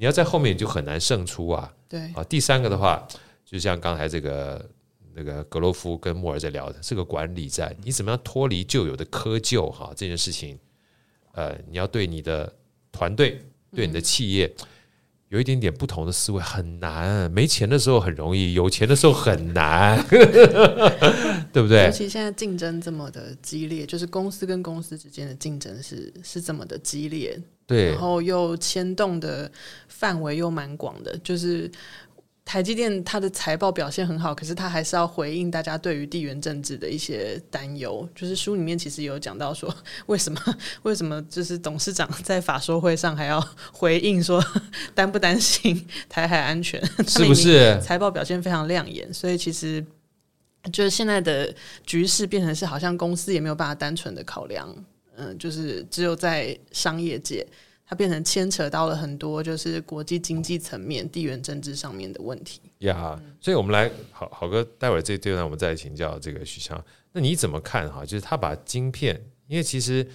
[0.00, 1.70] 你要在后面你就很难胜出啊。
[1.86, 3.06] 对啊，第三个的话，
[3.44, 4.66] 就像刚才这个
[5.12, 9.92] 那个格罗夫跟莫尔在聊的，这个管理战，你怎么样脱离旧有的窠臼哈？
[9.94, 10.58] 这件事情，
[11.32, 12.50] 呃，你要对你的
[12.90, 14.46] 团队，对你的企业。
[14.46, 14.66] 嗯
[15.30, 20.00] 有一点点不同的思维很难，没钱的时候很容易，有钱的时候很难，
[21.52, 21.86] 对不对？
[21.86, 29.50] 尤其现在竞争这么的激烈，就是公司跟公司之间的竞争是是这么的激烈，对，然后又牵动的
[29.88, 31.70] 范围又蛮广的，就是。
[32.50, 38.08] 台积电它的财报表现很好，可是它还是要回应大家对于地缘政治的一些担忧。
[38.12, 39.72] 就是书里面其实有讲到说，
[40.06, 44.44] 为什么 为什么就是董事长在法说会上还要回应说
[44.96, 46.84] 担不担心台海安全？
[47.06, 49.14] 是不是财报表现非常亮眼？
[49.14, 49.86] 所以其实
[50.72, 51.54] 就是现在的
[51.86, 54.68] 局势变成是好像公司也没有办法单纯的考量，
[55.14, 57.46] 嗯，就是只有在商业界。
[57.90, 62.60] 它变成牵扯到了很多，就是国际经济层面、地缘政治上面的问题。
[62.78, 66.80] 呀、yeah, 嗯，所以我们来好好哥，待会儿这这段我们再来请教这个许湘。
[67.10, 68.04] 那你怎么看哈？
[68.06, 70.06] 就是他把晶片，因为其实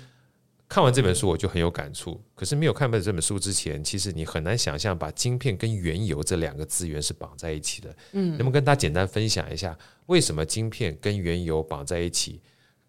[0.70, 2.18] 看完这本书我就很有感触。
[2.34, 7.94] 可是没有看完这本书之前，其实你很难想象把晶片跟原油这两个资源是绑在一起的。
[8.14, 12.40] 嗯，能不能跟大家简单分享一下，为什么晶片跟原油绑在一起？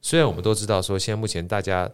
[0.01, 1.91] 虽然我们都知道说，现在目前大家。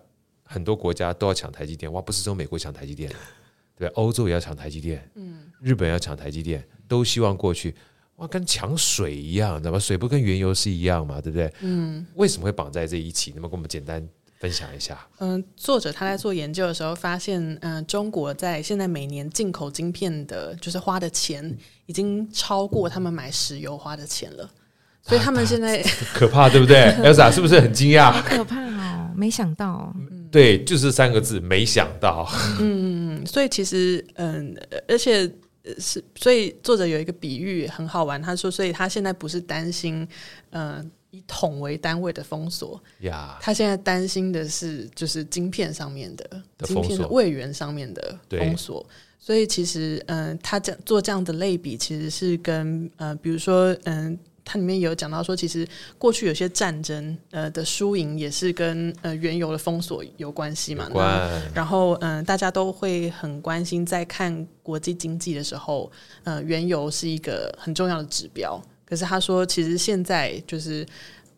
[0.53, 2.01] 很多国家都要抢台积电，哇！
[2.03, 3.11] 不是只有美国抢台积电，
[3.79, 7.75] 对，欧洲也要抢台积电，嗯，日本要抢台积电，都希望过去，
[8.17, 9.79] 哇，跟抢水一样，知道吗？
[9.79, 11.53] 水不跟原油是一样嘛，对不对？
[11.61, 13.33] 嗯，为什么会绑在这一起？
[13.35, 14.07] 那么跟我们简单
[14.39, 14.99] 分享一下。
[15.19, 24.51] 嗯，作者他在做研究的时候发现，嗯、呃，中国在现在每年进口晶片的，就是花的钱已经超过他们买石油花的钱了，
[25.03, 26.77] 所以他们现在 可怕，对不对？
[27.03, 28.23] Elsa 是不是很惊讶？
[28.23, 29.95] 可怕哦，没想到。
[30.33, 32.27] 对，就是三个字，没想到。
[32.59, 34.57] 嗯，所以其实，嗯，
[34.89, 35.31] 而且
[35.79, 40.09] 是，所以作者有一个比喻很好玩，他说，所以他现在不是担心，
[40.49, 46.25] 呃，以桶为单位的封锁呀，他现在担心的是，就是晶片上面的，
[46.57, 48.85] 的晶片的位元上面的封锁。
[49.21, 54.19] 所以其实，嗯，他这做这样的类比，其实是跟，呃，比如说，嗯。
[54.45, 55.67] 它里面有讲到说，其实
[55.99, 60.89] 过去有些战争，呃的输赢也是跟呃原油的封锁有关系嘛。
[61.55, 65.91] 然后，嗯、呃，大家都会很关心，在看国际经济的时候，
[66.25, 68.61] 呃，原油是一个很重要的指标。
[68.85, 70.87] 可是他说，其实现在就是。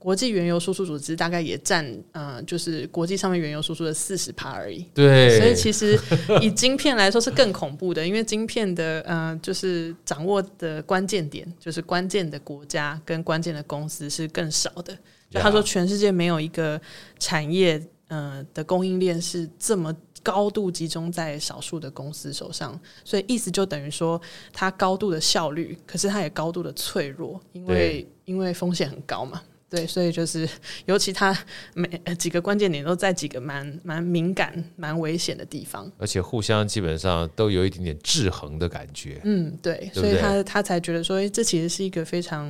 [0.04, 4.84] 国际原油输出组织大概也占，呃，就是国际上面原油输出的四十趴而已。
[4.92, 5.98] 对，所以其实
[6.42, 14.94] 以晶片来说是更恐怖的，因为晶片的，呃，就是掌握的关键点，就是关键的国家跟关键的公司是更少的。
[15.30, 16.78] 就他说，全世界没有一个
[17.18, 17.82] 产业。
[18.08, 24.20] 呃的供应链是这么高度集中在少数的公司手上，所以意思就等于说，
[24.52, 29.42] 它高度的效率，可是它也高度的脆弱，因为因为风险很高嘛。
[29.74, 30.48] 对，所以就是，
[30.86, 31.36] 尤其他
[31.74, 39.20] 每几个关键点都在几个蛮蛮敏感、蛮危险的地方，而且互相基本上都有一点点制衡的感觉。
[39.24, 42.48] 嗯，对，对对，所以他他才觉得说，哎，这其实是一个非常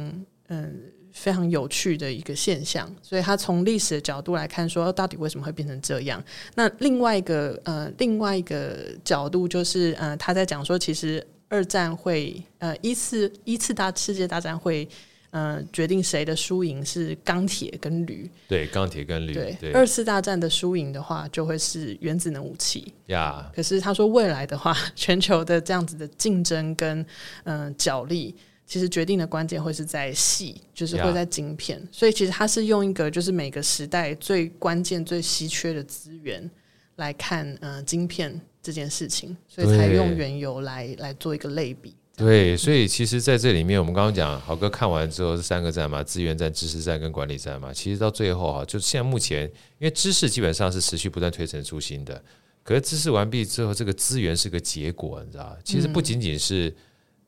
[0.49, 0.79] 嗯
[1.13, 2.95] 非常有趣的一个现象。
[3.01, 6.23] 所以他从历史的角度来看，说到底为什么会变成这样？
[6.55, 14.87] 那另外一个呃另外一个角度就是，呃，他在讲说，其实二战会呃一次一次大世界大战会。
[15.37, 18.31] 嗯、呃，决定谁的输赢是钢铁跟铝。
[18.47, 19.35] 对，钢铁跟铝。
[19.35, 22.95] 对，二次大战的输赢的话，就会是原子能武器。
[23.07, 27.05] 呀可是他说未来的话， 全球的这样子的竞争跟
[27.43, 28.33] 嗯、呃、角力，
[28.65, 31.83] 其实决定的关键会是在细，就是会在晶片。
[31.91, 36.49] 所以其实他是用一个就是每个时代最关键、最稀缺的资源
[36.95, 41.93] 来看，嗯、呃，晶片这件事情，所以才用原油来对来做一个类比。
[42.17, 47.73] 对，所以其实在这里面，我们刚刚讲豪哥看完之后是三个站嘛，资源站、知识站跟管理站嘛。
[47.73, 49.43] 其实到最后哈，就现在目前，
[49.79, 52.23] 因为知识基本上是持续不断推陈出新的，
[52.63, 55.57] 可是知识完毕之后，这个资源是个结果，你知道？
[55.65, 56.73] 其实不仅仅是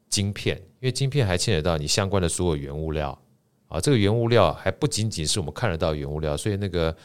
[0.09, 3.21] 晶片，因为晶片还牵扯到你相关的所有原物料
[3.67, 6.97] 啊，这个原物料还不仅仅是我们看得到原物料，所以那个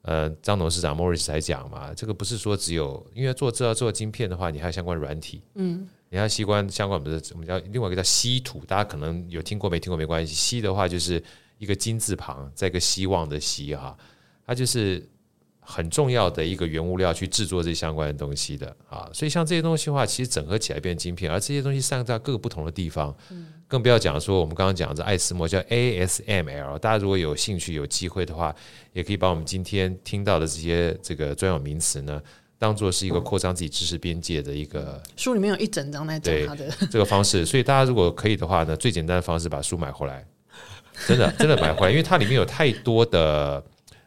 [0.00, 5.86] 呃，张董事长 Morris 才讲嘛，这个不是说只有因为做制造做晶片的话，你还有相关软体，嗯。
[6.08, 10.32] 你看，矽关相关不是我们叫另外一个叫稀土，大家可能有听过没听过没关系。
[10.32, 11.22] 稀的话就是
[11.58, 13.96] 一个金字旁，再一个希望的希哈，
[14.46, 15.04] 它就是
[15.58, 19.10] 很重要的一个原物料去制作这相关的东西的啊。
[19.12, 23.12] 所以像这些东西的话，其实整合起来变晶片，而这些东西散在各个不同的地方，
[23.66, 26.78] 更不要讲说我们刚刚讲的艾斯摩叫 ASML。
[26.78, 28.54] 大家如果有兴趣有机会的话，
[28.92, 32.22] 也可以把我们今天听到的这些这个专有名词呢。
[32.58, 40.26] 当做是一个扩张自己知识边界的一个书里面有一整章在讲它的这个方式，所以大家如果可以的话呢，最简单的方式把书买回来，
[41.06, 43.62] 真的真的买回来，因为它里面有太多的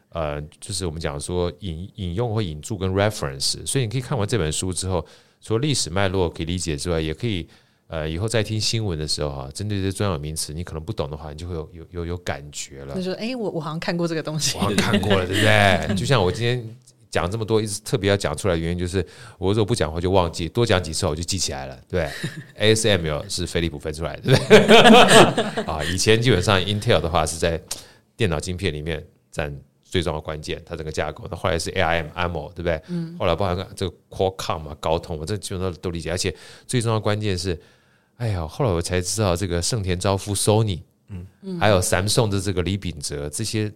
[0.08, 5.06] 呃，就是我们讲说引引用或引注跟 reference，所以你可以看完这本书之后，
[5.40, 7.48] 除了历史脉络可以理解之外，也可以
[7.86, 12.96] 呃以后再听新闻的时候哈，针对这些专有名词，你可能不懂的话，你就会有有有有感觉了。
[12.96, 15.94] 就说哎，我我好像看过这个东西，我好像看过了，对不对？
[15.94, 16.76] 就像我今天。
[17.10, 19.04] 讲这么多，一直特别要讲出来的原因就是，
[19.36, 21.76] 我如果不讲话就忘记，多讲几次我就记起来了。
[21.88, 22.08] 对
[22.58, 25.64] ，ASML 是飞利浦分出来的，对不对？
[25.66, 27.60] 啊，以前基本上 Intel 的话是在
[28.16, 31.26] 电脑晶片里面占最重要的关键，它整个架构。
[31.28, 32.80] 那后来是 ARM、AMO，对不对？
[32.86, 33.16] 嗯。
[33.18, 36.12] 后来包含这个 Qualcomm 嘛，高通嘛，这基本上都理解。
[36.12, 36.32] 而且
[36.66, 37.60] 最重要的关键是，
[38.18, 43.72] 哎呀，后来我才知道这个盛田昭夫 Sony，嗯，还有 Samsung 的这个李秉哲这些。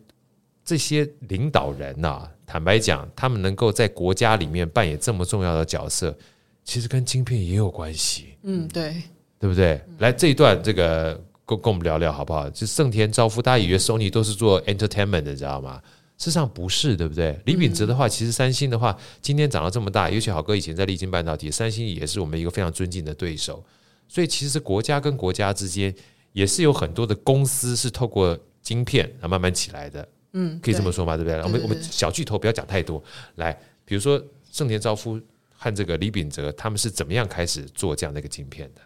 [0.67, 6.17] 这些领导人呐、啊，坦白讲，他们能够在国家里面扮演这么重要的角色，
[6.65, 8.35] 其实跟晶片也有关系。
[8.43, 9.03] 嗯，对，
[9.39, 9.81] 对不对？
[9.99, 11.15] 来这一段，这个
[11.47, 12.49] 跟跟我们聊聊好不好？
[12.51, 15.81] 就盛田昭夫，大家以为 Sony 都是做 entertainment 的，你知道吗？
[16.17, 17.39] 事实上不是，对不对？
[17.45, 23.65] 李秉哲的话，其实三星的话，今天涨到这么大，尤其好哥以前在力晶半导体，三星也是我们一个非常尊敬的对手。
[24.07, 25.93] 所以，其实国家跟国家之间
[26.33, 30.07] 也是有很多的公司是透过晶片啊慢慢起来的。
[30.35, 31.41] 嗯，可以这么说嘛，对不对？
[31.43, 33.03] 我们我们小巨头不要讲太多。
[33.37, 35.21] 来，比如说盛田昭夫
[35.57, 38.81] 和这个李秉哲，他们是怎么样开始做这样的一个晶片的？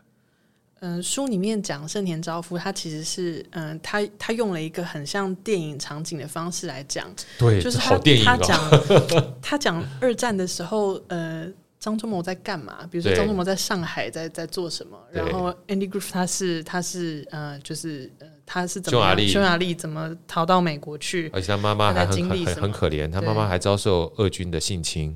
[0.80, 11.52] 嗯、呃，书里面讲盛田昭夫，他其实是嗯、呃，他他用了一个很像电影场景的方式来讲，对，就是好电影、 哦、他讲他讲二战的时候，呃。
[11.80, 12.84] 张忠谋在干嘛？
[12.90, 14.98] 比如说张忠谋在上海在在做什么？
[15.12, 21.28] 然后 Andy Grove 他是他是呃就是呃他是怎么样匈牙利怎么逃到美国去？
[21.34, 25.14] 而且他妈妈还很很很可怜，他妈妈还遭受俄军的性侵。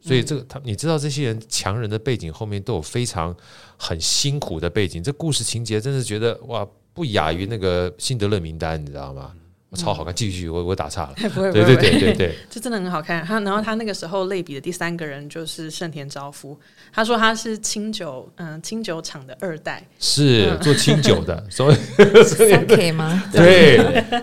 [0.00, 3.36] 对所以这个他你知道这些人强人的背景后面都有非常
[3.76, 9.34] 很辛苦的背景，这故事情节真是觉得哇不亚于那个辛德勒名单，你知道吗？
[9.76, 11.14] 超好看，继续，我我打岔了。
[11.34, 13.22] 不会，对对对对对， 这真的很好看。
[13.24, 16.58] 他然后他那个时候类比的第三个人就是盛田昭夫，
[16.90, 21.76] 他说他是清酒嗯清酒厂的二代，是做清酒的，所以
[22.66, 23.22] 可以吗？
[23.30, 23.76] 对，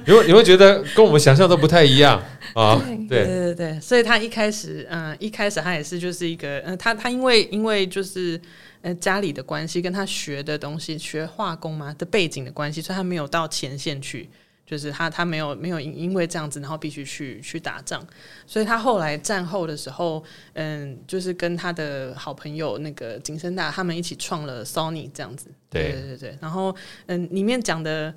[0.06, 2.20] 你会你会觉得跟我们想象都不太一样
[2.56, 2.82] 啊。
[3.08, 8.42] 对对对对，所以他一开始嗯一开始他也是就是一个嗯他他因为因为就是
[8.82, 14.28] 呃家里的关系跟他学的东西学化工嘛的背景的关系，所以他没有到前线去。
[14.66, 18.06] 就是他，他没有没有因因为这样子，然后必须去去打仗，
[18.48, 25.52] 所以他后来战后的时候，嗯，就是跟他的好朋友那个景深大他们一起创了 Sony 这样子。
[25.70, 28.14] 对对对对，然后嗯，里面讲的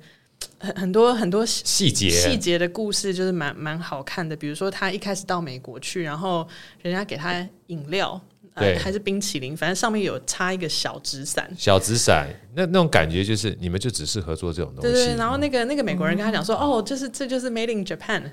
[0.59, 4.35] 很很多很多细节细节的故事，就是蛮蛮好看的。
[4.35, 6.47] 比如说，他一开始到美国去，然后
[6.81, 8.19] 人家给他饮料。
[8.59, 11.49] 对，还是冰淇淋，反正上面有插一个小纸伞。
[11.57, 14.91] 小纸伞，那那种感觉就是你们就只适合做这种东西。
[14.91, 18.23] 对对，然后那个那个美国人跟他讲说：“嗯、哦，就是这就是 Made in Japan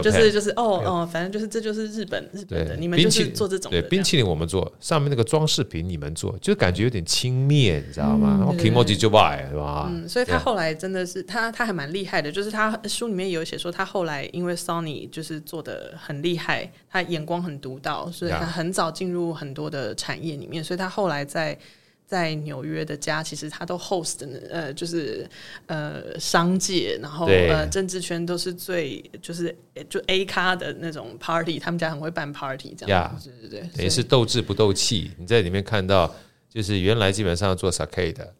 [0.00, 8.36] 就是就是哦哦，反正就是这就是日本日本的，你们就是做这种。”对，冰淇淋我们做，上面那个装饰品你们做，就感觉有点轻蔑，你知道吗？
[8.38, 9.88] 然后 Kimoji 就 buy 是吧？
[9.90, 20.30] 嗯，所以他后来真的是他他还蛮厉害的，就是他书里面有写说他后来因为 Sony 就是做的很厉害，他眼光很独到，所以他很早进入很多的产业。
[20.30, 21.58] 里面，所以他后来在
[22.06, 25.28] 在纽约的家，其实他都 host 呃，就是
[25.66, 29.54] 呃商界，然后呃政治圈都是最就是
[29.88, 35.10] 就 A 咖的那种 party，他们家很会办 party 这样对对对，等于是斗智不斗气。
[35.18, 36.14] 你在里面看到，
[36.48, 38.32] 就是原来基本上做 sake 的，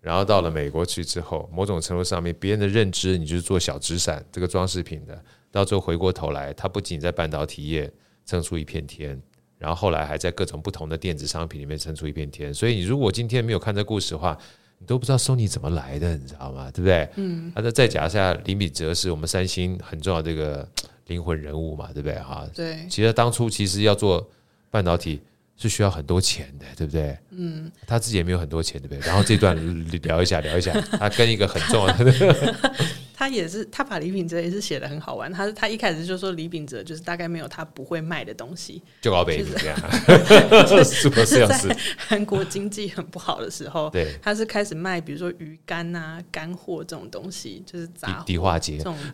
[0.00, 5.22] 然后到了美国去之后，某种程度上面别人的认知，你就是做小纸伞这个装饰品的，
[5.52, 7.90] 到最后回过头来，他不仅在半导体业
[8.26, 9.20] 撑出一片天。
[9.58, 14.36] 然后后来还在各种不同的电子商品里面撑出一片天，所以你如果今天没有看这故事的话，
[14.78, 16.70] 你都不知道 Sony 怎么来的，你知道吗？
[16.72, 17.08] 对不对？
[17.16, 17.52] 嗯。
[17.54, 20.68] 那再假设李秉哲是我们三星很重要的这个
[21.06, 22.18] 灵魂人物嘛，对不对？
[22.18, 22.86] 哈，对。
[22.90, 24.28] 其实当初其实要做
[24.70, 25.22] 半导体
[25.56, 27.16] 是需要很多钱的，对不对？
[27.30, 27.70] 嗯。
[27.86, 28.98] 他自己也没有很多钱，对不对？
[29.06, 29.56] 然后这段
[30.02, 32.54] 聊一下，聊一下，他跟一个很重要的。
[33.16, 35.32] 他也是，他把李秉哲也是写的很好玩。
[35.32, 39.78] 他他一开始就说李秉哲就是大概没有他不会卖的东西，就搞北这样。
[40.66, 41.08] 就是
[41.46, 48.98] 在韩国经济很不好的时候，对，他是开始卖，比如说鱼干啊、干货这种东西，就是杂迪化街这种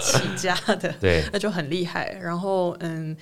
[0.00, 2.18] 起家的，对，那就很厉害。
[2.22, 3.14] 然后嗯。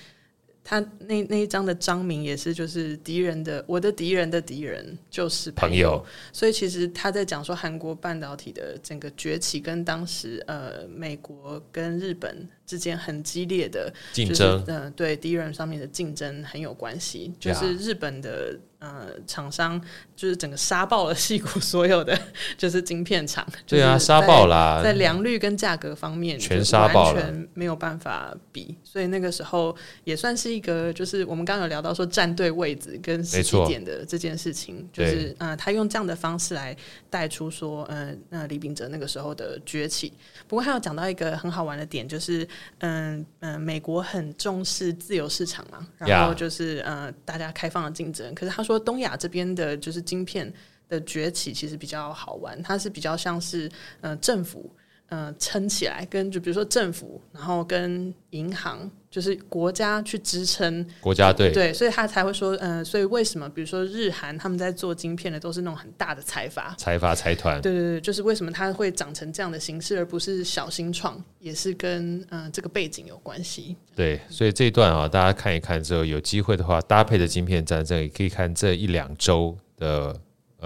[0.69, 18.59] 他那那一章的章名也是，就是敌人的我的敌人的敌人就是朋友，朋友，所以其实他在讲说韩国半导体的整个崛起，跟当时呃美国跟日本之间很激烈的竞争，嗯、呃，对敌人上面的竞争很有关系，就是日本的。
[18.79, 19.81] 呃，厂商
[20.15, 22.17] 就是整个杀爆了戏谷所有的
[22.59, 28.77] 就是晶片厂，对啊，杀爆啦，在良率跟价格方面全杀爆全没有办法比。
[28.85, 36.77] 所以那个时候也算是一个，就是我们刚刚有聊到说站对位置跟时机点的这件事情，就是呃，他用这样的方式来
[37.09, 40.13] 带出说，呃，那李秉哲那个时候的崛起。
[40.47, 42.47] 不过他有讲到一个很好玩的点，就是
[42.81, 48.67] 嗯嗯、美国很重视自由市场嘛，然后就是呃，大家开放的竞争，可是他。
[48.67, 50.53] 说东亚这边的就是晶片
[50.89, 54.69] 的崛起，其实比较好玩，它是比较像是呃政府
[55.09, 73.75] 呃撑起来，跟就比如说政府，然后跟银行，就是国家去支撑国家队，对，所以他才会说，呃，所以为什么比如说日韩他们在做晶片的都是那种很大的财阀、财阀财团，对对对，就是为什么它会长成这样的形式，而不是小新创，也是跟呃这个背景有关系。
[73.95, 80.15] 对，所以这一段啊，大家看一看之后，有机会的话，搭配的晶片战争，也可以看这一两周的。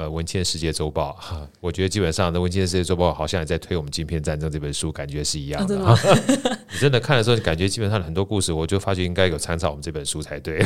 [0.00, 5.78] 呃，文茜世界周报哈，我觉得基本上的文茜世界周报好像也在推我们《晶片战争》这本书，感觉是一样的。
[5.84, 10.58] 啊、真的 你真的看的时候，你感觉基本上很多故事，我就发觉应该有参照我们这本书才对。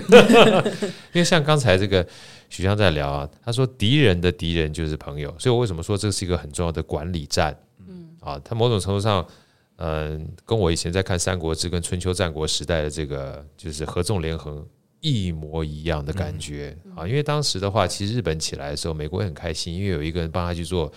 [1.12, 2.06] 因为像刚才这个
[2.48, 7.56] 许湘在聊啊，他说敌人的敌人就是朋友，所以我为什么说这是一个很重要的管理战？
[7.88, 9.26] 嗯，啊，他某种程度上，
[9.78, 14.64] 嗯、呃，跟我以前在看《三国志》跟春秋战国时代的这个就是合纵连横。
[15.04, 17.06] 一模一样的感觉啊！
[17.06, 20.90] 因为当时的话，其实日本起来的时候，美国也很开心，因为有一个人帮他去做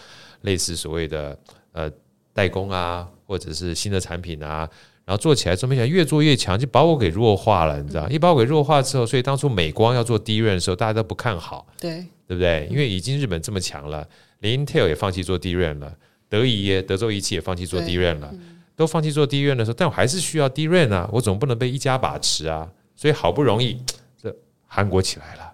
[0.43, 1.37] 类似所谓的
[1.73, 1.91] 呃
[2.31, 4.59] 代工啊，或者是新的产品啊，
[5.03, 8.07] 然后做起来之后，没想到越做越强，就把我给弱化了，你知道？
[8.07, 12.65] 一把我给弱化之后，所以当初美光要做 DRAM 的时候，大家都不看好，对对不对？
[12.71, 14.07] 因为已经日本这么强了，
[14.39, 15.93] 连 Intel 也放弃做 DRAM 了，
[16.29, 18.33] 德仪德州仪器也放弃做 DRAM 了，
[18.73, 22.71] 都放弃做 DRAM 的时候，但我还是需要 DRAM 啊，我总不能被一家把持啊。
[22.99, 23.96] 所以好不容易，这
[24.67, 25.53] 韩国起来了。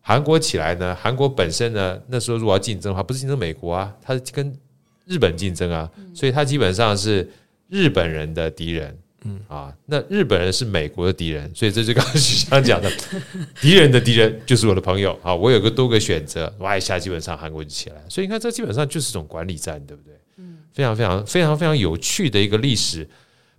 [0.00, 4.56] 韩国起来呢，韩国本身呢，那时候如果要竞争的话，不是竞争美国啊，它是跟
[5.04, 5.88] 日本竞争啊。
[6.14, 7.30] 所以它基本上是
[7.68, 12.90] 日本人的敌人，嗯啊，那日本人是美国的敌人，所以这就刚刚徐翔讲的，
[13.60, 15.34] 敌人的敌人就是我的朋友啊。
[15.34, 17.96] 我有个多个选择，哇一下基本上韩国就起来。
[18.08, 20.14] 所以你看，这基本上就是一种管理战，对不对？
[20.38, 23.08] 嗯，非常非常非常非常有趣的一个历史。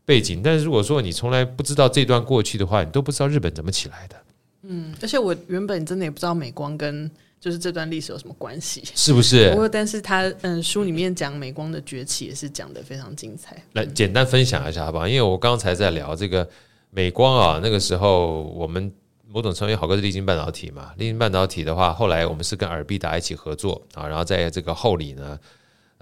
[0.03, 4.15] 背景，但是如果说你从来不知道这段过去的话，你都不知道日本怎么起来的。
[4.63, 7.09] 嗯，而且我原本真的也不知道美光跟
[7.39, 9.49] 就是这段历史有什么关系，是不是？
[9.51, 13.61] 不过，但是他嗯书里面讲美光的崛起也是讲的非常精彩。
[13.73, 15.07] 来简单分享一下好不好？
[15.07, 16.47] 因为我刚才在聊这个
[16.89, 18.91] 美光啊，那个时候我们
[19.27, 25.39] 某种程度好哥是立晶半导体嘛，立晶半导体的话，后来我们是跟尔必达一起合作啊，然后在这个后里呢。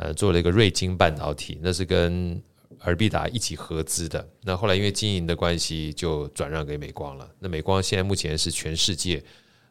[0.01, 2.41] 呃做了一个瑞晶半导体，那是跟
[2.81, 4.27] 尔必达一起合资的。
[4.43, 7.29] 那后来因为经营的关系，就转让给美光了。
[7.39, 9.23] 那美光现在目前是全世界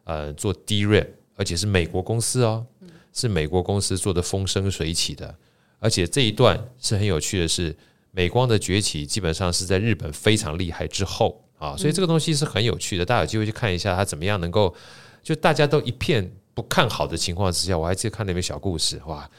[0.03, 2.65] 呃做 DRAM，而且是美国公司哦，
[3.13, 5.35] 是美国公司做的风生水起的。
[5.79, 7.75] 而且这一段是很有趣的是，
[8.11, 13.05] 美光的崛起基本上是在日本非常厉害之后啊，所以这个东西是很有趣的。
[13.05, 14.75] 大家有机会去看一下，它怎么样能够
[15.23, 19.29] 就大家都一片不看好的情况之下，我还记得看那篇小故事哇，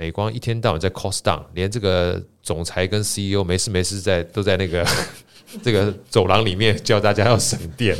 [0.00, 4.82] 美光一天到晚在 cost down，连这个总裁跟 CEO 没事没事在都在那个
[5.62, 7.94] 这个走廊里面教大家要省电，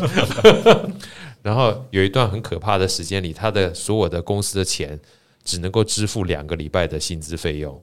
[1.43, 4.99] 然后有一段很可怕的时间里，他的所有的公司的钱。
[5.43, 7.83] 只能够支付两个礼拜的薪资费用，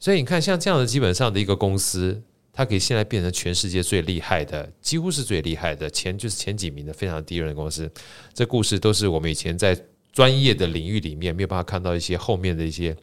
[0.00, 7.88] 所以你看，像这样的基本上的一个公司，它可以现在变成全世界最厉害的，几乎是最厉害的，前就是前几名的非常低人的公司。
[8.32, 9.78] 这故事都是我们以前在
[10.10, 12.96] 专业的领域里面没有办法看到一些后面的一些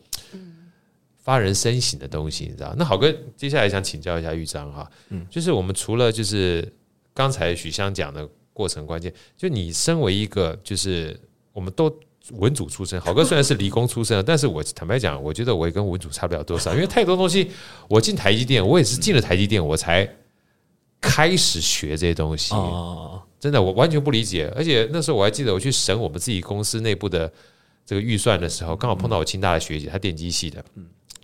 [1.24, 2.76] 发人深省的东西，你知道？
[2.78, 6.72] 那好哥，接下来想请教一下玉章哈，嗯，就是我们除了就是
[7.16, 11.20] 刚才许湘讲的过程关键，就你身为一个就是
[11.52, 11.92] 我们都。
[12.36, 17.52] 文组出身，好哥虽然是理工出身，但是我坦白讲，我觉得我也跟文组差不了多少，因为太多东西，
[17.90, 20.10] 我进台积电，我也是进了台积电，我才
[21.02, 22.56] 开始学这些东西。
[23.42, 24.50] 真的，我完全不理解。
[24.56, 27.30] 而且那时候我还记得，我去审我们自己公司内部的
[27.86, 30.64] 这个预算的时候，刚好碰到我清大的学姐，她电机系的，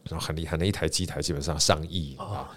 [0.10, 2.49] 然后很厉害，那一台机台基本上上亿啊。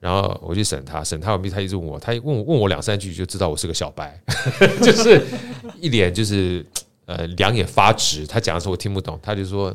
[0.00, 4.20] 然后我去审他，审他完毕，他一直问我，他问问我两三句，就知道我是个小白，
[4.82, 5.24] 就是
[5.80, 6.64] 一脸就是。
[7.06, 9.70] 呃，两眼发直，他讲的时候我听不懂，他就说：“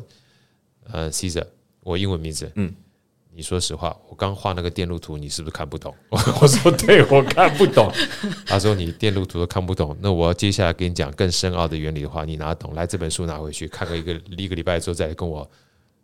[0.90, 1.46] 呃，Cesar，
[1.84, 2.74] 我英文名字，嗯，
[3.32, 6.18] 你说实话，我刚画那个电路图，你是不是看不懂？” 我
[6.48, 7.88] 说：“对，我看不懂。”
[8.44, 12.74] 他说：“你电路图都看不懂，那我要接下来跟你讲更深奥的原理的话，你拿懂？
[12.74, 15.48] 来，这本书拿回去看个一个一个礼拜之后再来跟我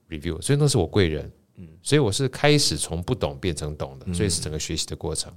[0.08, 5.32] review。”所以那是我贵人，嗯，所以我是开始从不懂变成懂的，所以是整个学习的过程。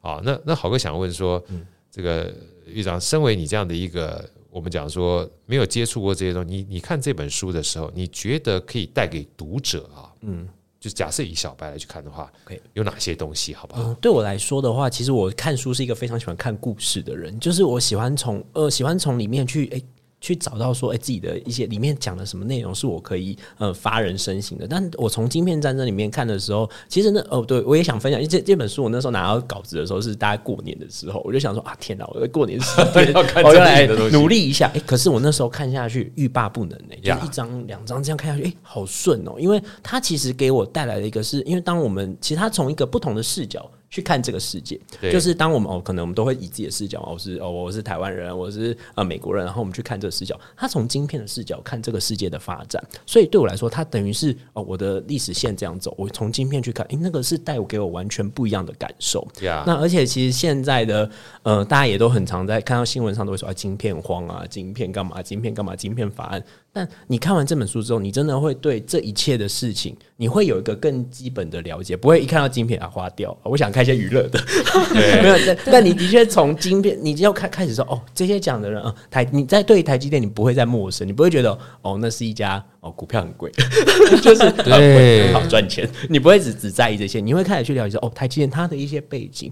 [0.00, 1.42] 好，那那好哥想问说，
[1.90, 2.32] 这个
[2.66, 4.28] 玉长，身为你这样的一个。
[4.50, 10.10] 我们讲说没有接触过这些东西，你你看这本书的时候，你觉得可以带给读者啊？
[10.22, 10.48] 嗯，
[10.80, 12.32] 就假设以小白来去看的话，
[12.72, 13.52] 有哪些东西？
[13.52, 13.82] 好不好？
[13.82, 19.84] 嗯，对我来说的话，其实我看书是一个非常喜欢看故事的人，就是我喜欢从呃喜欢从里面去诶。
[20.20, 24.66] 去找到说，哎，自己的一些里面讲的什么内容是我可以呃发人深省的。
[24.66, 33.12] 但我从《晶片战争》里面看的时候，其实那哦，对我也想分享，因为这这本书我那时候拿到稿子的时候是大概过年的时候，我就想说啊，天哪，我在过年时间
[33.44, 34.70] 我要来努力一下。
[34.74, 43.70] 哎，可是我那时候看下去欲罢不能呢，就一张两张这样看下去，哎，好顺哦，因为它其实给我带来的一个是，是因为当我们其实它从一个不同的视角。
[43.90, 44.78] 去看这个世界，
[45.10, 50.38] 就是当我们哦，可能我们都会以自己的视角，我是哦，我是台湾人，我是呃美国人，然后我们去看这个视角。
[50.56, 59.26] 他从晶片的视角看这个世界的发展，所以对我来说，他等于是哦，我的历史线这样走，我从晶片去看，诶，那个是带我给我完全不一样的感受。
[59.66, 61.10] 那而且其实现在的
[61.42, 66.44] 呃，大家也都很常在看到新闻上都会说啊，晶片荒啊，晶片干嘛，晶片干嘛，晶片法案。
[66.72, 73.36] 但你看完这本书之后，你真的会对这一切的事情，你会有一个更基本的了解，不会一看到晶片啊花掉。
[73.42, 74.38] 我想看一些娱乐的，
[75.22, 75.36] 没有。
[75.46, 83.50] 但但你的确从晶片，你就要开开始说哦，这些讲的人啊，台你在对台积电，你不会再陌生，你不会觉得哦，那是一家哦股票很贵，
[84.22, 89.50] 就是对好赚钱，你不会只只在意这些，你会开始去了解说哦，台积电它的一些背景。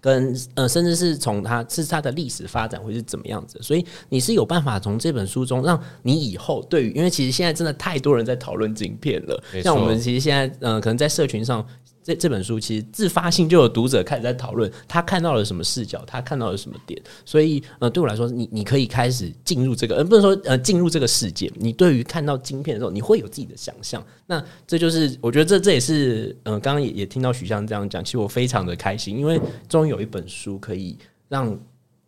[0.00, 11.66] 跟呃，甚至是从它是它的历史发展会是怎么样子，所以你是有办法从这本书中，让你以后对于，因为其实现在真的太多人在讨论晶片了，像我们其实现在呃，可能在社群上。
[12.08, 21.52] 这这本书其实自发性就有读者开始在讨论，他看到了什么视角，他看到了什么点，所以呃，对我来说，你你可以开始进入这个，呃，不能说呃进入这个世界。
[21.56, 24.02] 你对于看到晶片的时候，你会有自己的想象。
[24.24, 29.38] 那这就是我觉得这这也是呃，刚刚也也听到许湘这样讲，其实我非常的开心，因为
[29.68, 30.96] 终于有一本书可以
[31.28, 31.54] 让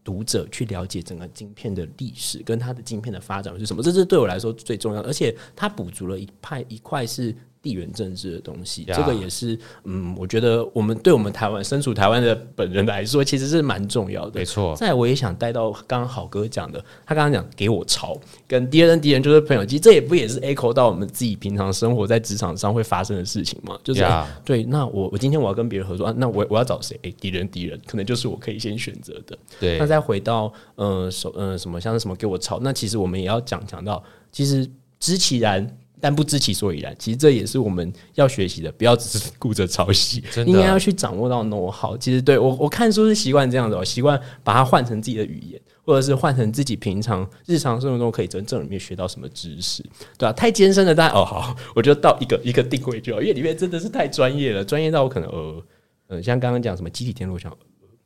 [0.02, 3.82] 读者去了解整个晶片的历史跟它的晶片的发展是什么。
[3.82, 7.36] 这是对我来说最重要的，而且它补足了一派一块是。
[7.62, 14.40] 地缘政治的东西，这个也是，嗯，我觉得我们对我们台湾身处台湾的本人来说，其实是蛮重要的。
[14.40, 14.74] 没错。
[14.76, 23.78] 再，我也想带到刚刚好哥讲的，他刚刚讲给我抄，跟敌人敌人就是朋友，其实这也不也是 echo 到我们自己平常生活在职场上会发生的事情嘛？
[23.84, 24.02] 就是
[24.44, 24.64] 对。
[24.64, 26.98] 那我我今天我要跟别人合作，啊、那我我要找谁？
[27.02, 29.38] 哎，敌人敌人，可能就是我可以先选择的。
[29.58, 29.78] 对。
[29.78, 34.02] 那再回到呃手呃什么像是什么给我抄，那其实我们也要讲讲到，
[34.32, 34.66] 其实
[34.98, 35.76] 知其然。
[36.00, 36.94] 但不知其所以然。
[36.98, 41.96] 其实这也是我们要学习的，不要只是顾着抄袭， 应该要去掌握到 know how。
[41.98, 49.82] 其实对我我看书是习惯这样子，我习惯把它换成自己的语言，或者是换成自己平常日常生活中可以真正里面学到什么知识，
[50.16, 50.32] 对吧、啊？
[50.32, 55.64] 太艰深的，大家哦好，我就到一个一个定位就好，因为里面真的是太专业了，专业到我可能呃
[56.08, 57.50] 呃，像刚刚讲什么集体天路，像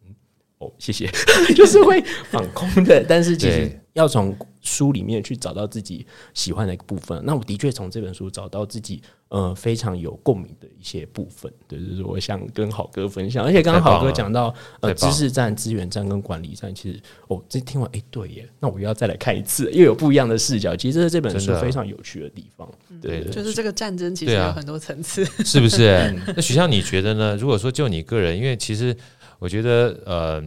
[0.06, 0.14] 嗯
[0.58, 1.10] 哦谢谢，
[1.54, 4.36] 就是会放空的，但是其实要从。
[4.66, 13.44] 书里面去找到自己喜欢的一个部分，那我的确从这本书找到自己呃非常有共鸣的一些部分，对，就是我想跟好哥分享。
[13.44, 20.74] 而且刚刚好哥讲到呃知识战、资源战跟管理战，其实哦这听完哎、欸、对耶，那我又要再来看一次，又有不一样的视角。
[20.74, 22.66] 其实这是这本书非常有趣的地方，
[23.02, 26.10] 对，对，就是这个战争其实有很多层次， 是不是？
[26.34, 27.36] 那许香你觉得呢？
[27.36, 28.96] 如果说就你个人，因为其实
[29.38, 30.42] 我觉得呃。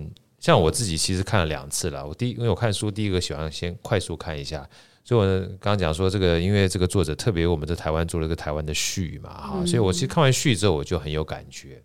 [0.48, 2.08] 像我自己其实看了两次了。
[2.08, 4.66] 我第一，因为我看书，第一个喜欢先快速看一下。
[5.04, 11.84] 所以我，刚刚讲说这个，因为这个作者特别我们在台湾做了个台湾的序嘛，哈，所以我其实看完序之后，我就很有感觉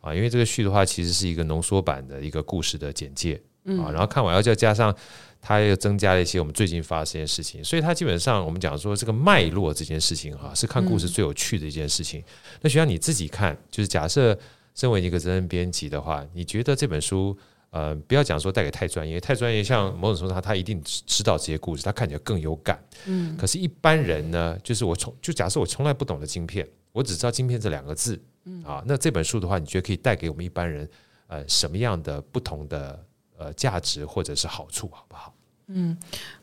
[0.00, 0.14] 啊。
[0.14, 3.92] 因为这个序的话，其实是一个浓缩版的一个故事的简介啊。
[3.92, 4.96] 然后看完要再加上
[5.38, 12.24] 它又增加了一些我们最近发生的事情，所以它基本上我们讲说这个脉络这件事情哈，是看故事最有趣的一件事情。
[12.62, 14.38] 那学校你自己看，就是假设
[14.74, 17.36] 身为一个责任编辑的话，你觉得这本书？
[17.70, 22.82] 呃，不要讲说带给太专业，太专业，像某种程度上，他一定知道这些故事，他看起来更有感。
[23.06, 30.88] 嗯，可是，一般人呢，就是我从就假设我从来不懂得晶片，我只知道晶片这两个字，嗯啊，那这本书的话，你觉得可以带给我们一般人
[31.28, 33.04] 呃什么样的不同的
[33.38, 35.32] 呃价值或者是好处，好不好？
[35.68, 35.96] 嗯，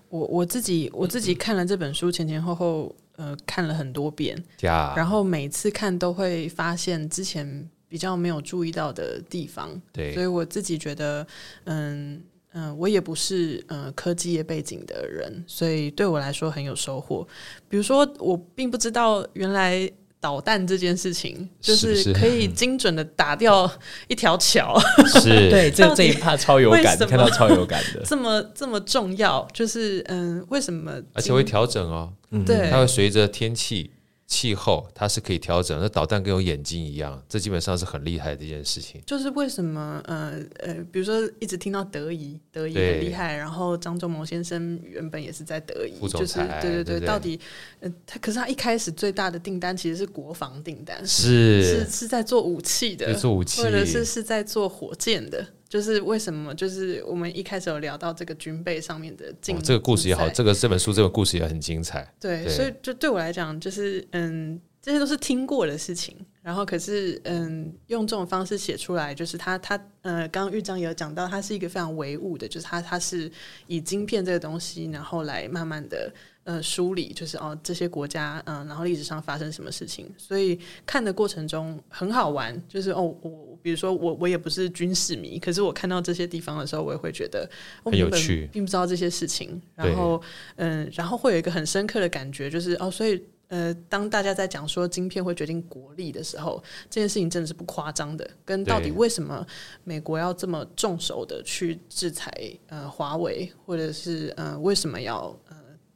[0.07, 7.69] 我我自己我自己看了这本书前前后后呃看了很多遍，呀，然后每次看都会发现之前。
[7.89, 11.25] 比较没有注意到的地方，对，所以我自己觉得，
[11.65, 12.21] 嗯
[12.53, 17.27] 嗯，我也不是呃科技业背景的人，所以对我来说很有收获。
[17.69, 22.11] 比如说，我并不知道原来导弹这件事情就是？
[22.13, 23.69] 可以 精准的打掉
[24.07, 24.77] 一条桥，
[25.21, 30.99] 是， 对，这这一趴超有感，看到超有感的， 这么这么重要，就是嗯，为什么？
[31.13, 32.11] 而且会调整哦，
[32.45, 33.91] 对，它会随着天气。
[34.27, 39.01] 气候它是可以调整，那导弹跟有眼睛一样，这基本上是很厉害的一件事情。
[39.05, 47.39] 就是为什么呃呃，比如说一直听到德仪，德仪很厉害，然后张忠谋先生原本也是在德仪，就是对对对，到底
[47.79, 55.47] 呃他可是他一开始最大的订单其实是国防订单，是是是在做武器的，做武器，或者是是在做火箭的。
[55.69, 56.53] 就是为什么？
[56.55, 62.07] 就是我们一开始有聊到这个军备上面的竞、哦，这个故事也好，这个这本书这个故事也很精彩。
[62.19, 66.15] 对，对，所以就对我来讲，就是嗯，这些都是听过的事情。
[66.41, 73.29] 然后可是嗯，用这种方式写出来，就是他他呃，刚刚玉章也有讲到，他是一个非常唯物的，就是他他是
[73.67, 76.11] 以晶片这个东西，然后来慢慢的。
[76.47, 82.57] 呃，梳理就是哦，这些国家嗯、呃，然后历史上发生什么事情，所以看的过程中很好玩。
[82.69, 87.49] 就是哦，我比如说我我也不是军事迷，可是我看到这些地方的时候，我也会觉得
[87.83, 89.61] 很有趣，并不知道这些事情。
[89.75, 90.21] 然后
[90.55, 98.25] 嗯、呃，然后会有一个很深刻的感觉，就是哦，所以呃，当大家在讲说晶片会决定国力的时候，这件事情真的是不夸张的。
[98.45, 99.45] 跟到底为什么
[99.83, 102.31] 美国要这么重手的去制裁
[102.67, 105.37] 呃华为，或者是呃为什么要？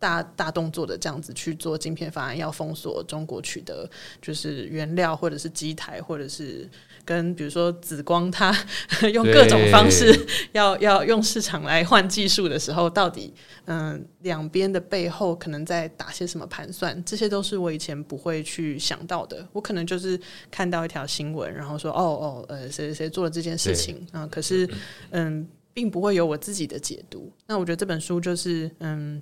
[0.01, 3.87] 大大动作的这样子去做晶片法案，要封锁中国取得
[4.19, 6.67] 就是原料，或者是机台，或者是
[7.05, 8.51] 跟比如说紫光，它
[9.13, 10.11] 用各种方式
[10.53, 13.31] 要要用市场来换技术的时候，到底
[13.65, 17.01] 嗯两边的背后可能在打些什么盘算？
[17.05, 19.47] 这些都是我以前不会去想到的。
[19.53, 24.67] 我可能就是看到一条新闻，然后说哦哦呃谁谁谁做了这件事情啊，可是
[25.11, 27.31] 嗯并不会有我自己的解读。
[27.45, 29.21] 那我觉得这本书就是嗯。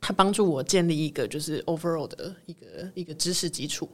[0.00, 3.88] 它帮助我建立一个就是 overall 的一个一个知识基础。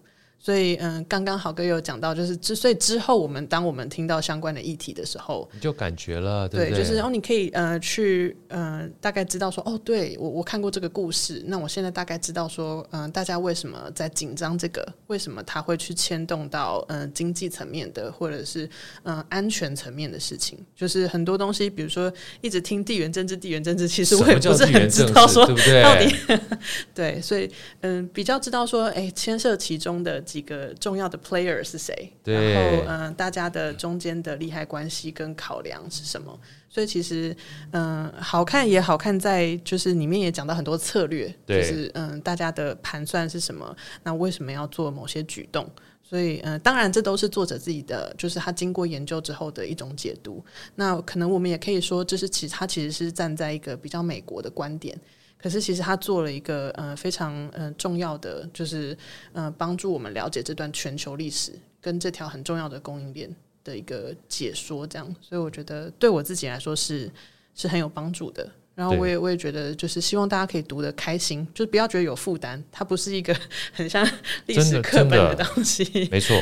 [0.45, 18.65] 所以，嗯，刚刚豪哥有讲到，就是之所以之后我们当我们听到相关的议题的时候，你就感觉了，对，对，就是然后你可以呃去呃大概知道说，哦，对我我看过这个故事，那我现在大概知道说，嗯、呃，大家为什么在紧张这个，为什么他会去牵动到嗯、呃、经济层面的，或者是
[19.05, 25.83] 嗯、呃、安全层面的事情，就是很多东西，比如说一直听地缘政治，地缘政治，其实我也不是很知道说对不对？
[25.85, 26.43] 到底
[26.93, 27.49] 对，所以
[27.83, 30.21] 嗯比较知道说，哎，牵涉其中的。
[30.33, 32.11] 几个重要的 player 是谁？
[32.25, 36.41] 然后嗯、呃，大家的中间的利害关系跟考量是什么？
[36.71, 37.37] 所以其实
[37.73, 43.77] 嗯、呃，好看也好看在就是里面也讲到很多策略，就是嗯、呃，大家的盘算是什么？
[44.05, 45.69] 那为什么要做某些举动？
[46.03, 50.43] 所以嗯、呃，当然这都是作者自己的，就是他经过研究之后的一种解读。
[50.77, 54.99] 那可能我们也可以说，这是其实他其实是站在一个比较美国的观点。
[55.43, 58.97] 可是其实他做了一个呃非常呃重要的，就是
[59.33, 63.35] 呃帮助我们了解这段全球历史跟这条很重要的供应链
[63.65, 67.11] 的一个解说，这样，所以我觉得对我自己来说是
[67.55, 68.49] 是很有帮助的。
[68.75, 72.61] 然后我也我也觉得，就是希望大家可以读得开心，就是不要觉得有负担。
[72.73, 73.37] 它不是一个
[73.71, 74.03] 很像
[74.47, 76.09] 历史课本的东西。
[76.11, 76.35] 没错，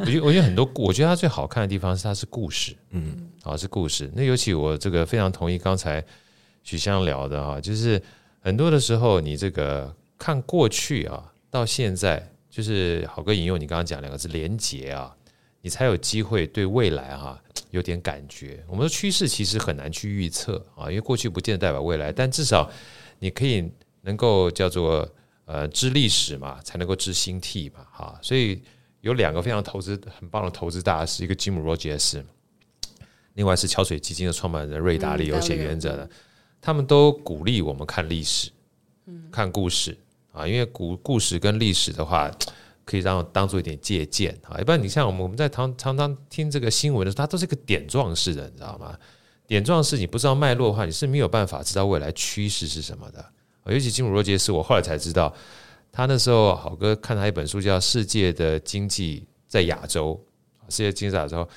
[0.00, 4.10] 我觉得 我觉得很多，我觉得它最好看的地方是它是故事，嗯，啊是故事。
[4.16, 6.04] 那尤其我这个非常同意刚才
[6.64, 8.02] 许香聊的哈，就是
[8.46, 15.12] 很多的时候你这个看过去啊，到现在就是好哥引用你刚刚讲两个字连结啊，
[15.62, 17.42] 你才有机会对未来哈。
[17.72, 22.70] 有点感觉，我们的趋势其实很难去预测啊，因为过去不见得代表未来，但至少
[23.18, 23.68] 你可以
[24.02, 25.06] 能够叫做
[25.44, 28.16] 呃知历史嘛，才能够知兴替嘛，哈。
[28.22, 28.62] 所以
[29.00, 32.24] 有两个非常投资很棒的投资大师，一个吉姆罗杰斯，
[33.34, 36.08] 另外是桥水基金的创办人瑞达利有写原则的，
[36.60, 38.50] 他们都鼓励我们看历史，
[39.06, 39.96] 嗯看故事
[40.32, 42.30] 啊，因为故故事跟历史的话。
[42.88, 48.96] 可以让当做一点借鉴啊，一般你像我们我们在常常常听这个新闻的时候，它都是一个点状式的，你知道吗？
[49.44, 53.32] 点状式你不知道脉络的话，你是没有办法知道未来趋势是什么的。
[53.64, 55.34] 尤其金姆罗杰斯，我后来才知道，
[55.90, 60.24] 他那时候好哥看他一本书叫《世界的经济在亚洲》，
[60.72, 61.48] 世界经济在亚洲，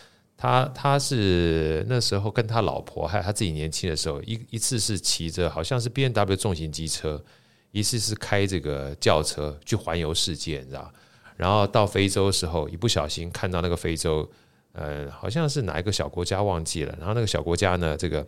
[0.42, 7.22] 他他是那时候跟他老婆还有他自己年轻的时候，一一次是骑着好像是 B N W 重型机车，
[7.72, 10.90] 一次是开这个轿车去环游世界，你知道。
[11.36, 14.26] 然后到非洲的时候，一不小心看到那个非洲，
[14.72, 16.96] 呃，好像是哪一个小国家忘记了。
[16.98, 18.26] 然后那个小国家呢，这个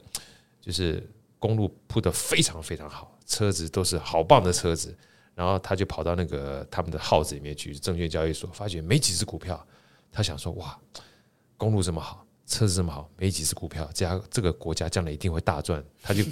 [0.59, 1.01] 就是
[1.39, 4.93] 公路铺得非常非常好，车子都是好棒的车子。
[5.33, 9.65] 然后他就跑到那个他们的号子里面去，证券交易所，发觉没几只股票。
[10.11, 10.77] 他想说，哇，
[11.61, 15.83] 公路这么好，车子这么好，没几只股票，这样这个国家将来一定会大赚。
[16.01, 16.23] 他就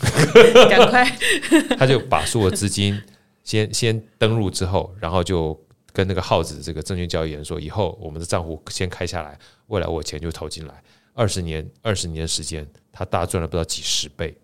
[0.67, 1.05] 赶快，
[1.77, 2.99] 他就把所有资金
[3.43, 5.55] 先先登录之后，然后就。
[5.91, 10.83] 跟那个耗子这个证券交易员说，以后我们的账户先开下来，未来我钱就投进来，
[11.15, 14.37] 二十年二十年时间，他大赚了不知道几十倍。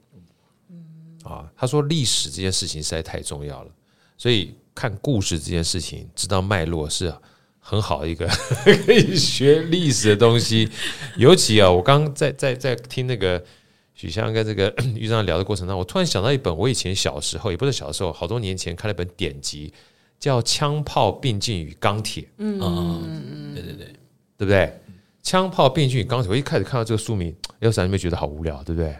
[1.23, 3.71] 啊，他说历史这件事情实在太重要了，
[4.17, 7.13] 所以看故事这件事情，知道脉络是
[7.67, 8.27] 很好的一个
[8.85, 10.69] 可以学历史的东西。
[11.17, 13.43] 尤其啊，我刚刚在在在听那个
[13.95, 19.73] 许湘跟这个 玉章聊的过程当中，我突然想到一本我以前小时候，也不是小时候，好多年前看了一本典籍。
[20.17, 22.23] 叫《枪炮、并进与钢铁》。
[22.37, 23.85] 嗯嗯嗯，对对对，
[24.37, 24.79] 对不对？
[25.21, 26.31] 枪炮、并进与钢铁。
[26.31, 28.95] 我一开始看到这个书名，要是还没觉得好无聊，对不对？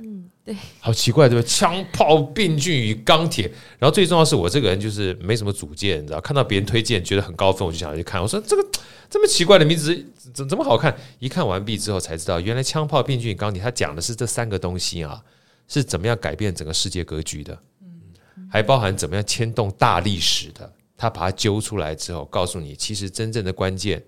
[0.45, 0.55] 嗯，对。
[0.79, 1.47] 好奇怪，对不对？
[1.47, 3.45] 枪炮、病菌与钢铁。
[3.77, 8.21] 然后最重要是，我这个人就是没什么主见，你知道，看到别人推荐觉得很高分，我就想要去看。
[8.21, 8.65] 我说这个
[9.09, 9.93] 这么奇怪的名字，
[10.33, 10.95] 怎怎么好看？
[11.19, 15.21] 一看完毕之后才知道，原来枪炮、病菌与钢铁，它讲的是这三个东西啊，
[15.67, 17.57] 是怎么样改变整个世界格局的。
[17.81, 20.71] 嗯，还包含怎么样牵动大历史的。
[20.97, 24.01] 他把它揪出来之后，告诉你，其实真正的关键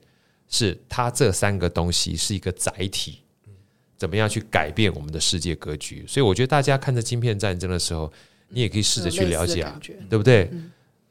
[0.48, 3.20] 是它这三个东西是一个载体，
[3.98, 6.06] 怎么样去改变我们的世界格局？
[6.08, 8.12] 所以我觉得大家看着晶片战争的时候，
[8.50, 9.80] 你也可以试着去了解啊，
[10.10, 10.50] 对不对？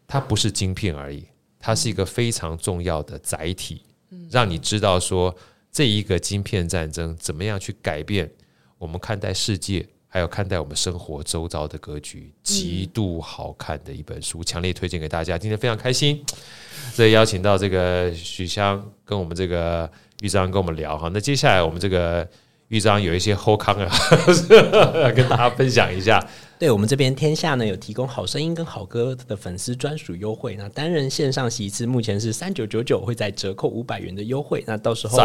[0.06, 1.24] 它不是晶片而已，
[1.58, 3.82] 它是一个非常重要的载体，
[4.30, 5.36] 让你知道说
[5.70, 8.30] 这一个晶片战争怎么样去改变
[8.78, 9.86] 我们看待世界。
[10.08, 15.36] 还有看待我们生活周遭的格局，极度好看的一本书，强烈推荐给大家。
[15.36, 16.24] 今天非常开心，
[16.94, 19.90] 所以邀请到这个许香跟我们这个
[20.22, 21.10] 玉章跟我们聊哈。
[21.12, 22.26] 那接下来我们这个
[22.68, 23.90] 豫章有一些后康啊，
[25.14, 26.24] 跟大家分享一下。
[26.58, 34.64] 对，我们这边天下呢有提供好声音跟好歌的粉丝专属优惠，那单人线上席次目前是三九九九，会在折扣五百元的优惠。
[34.66, 35.18] 那到时候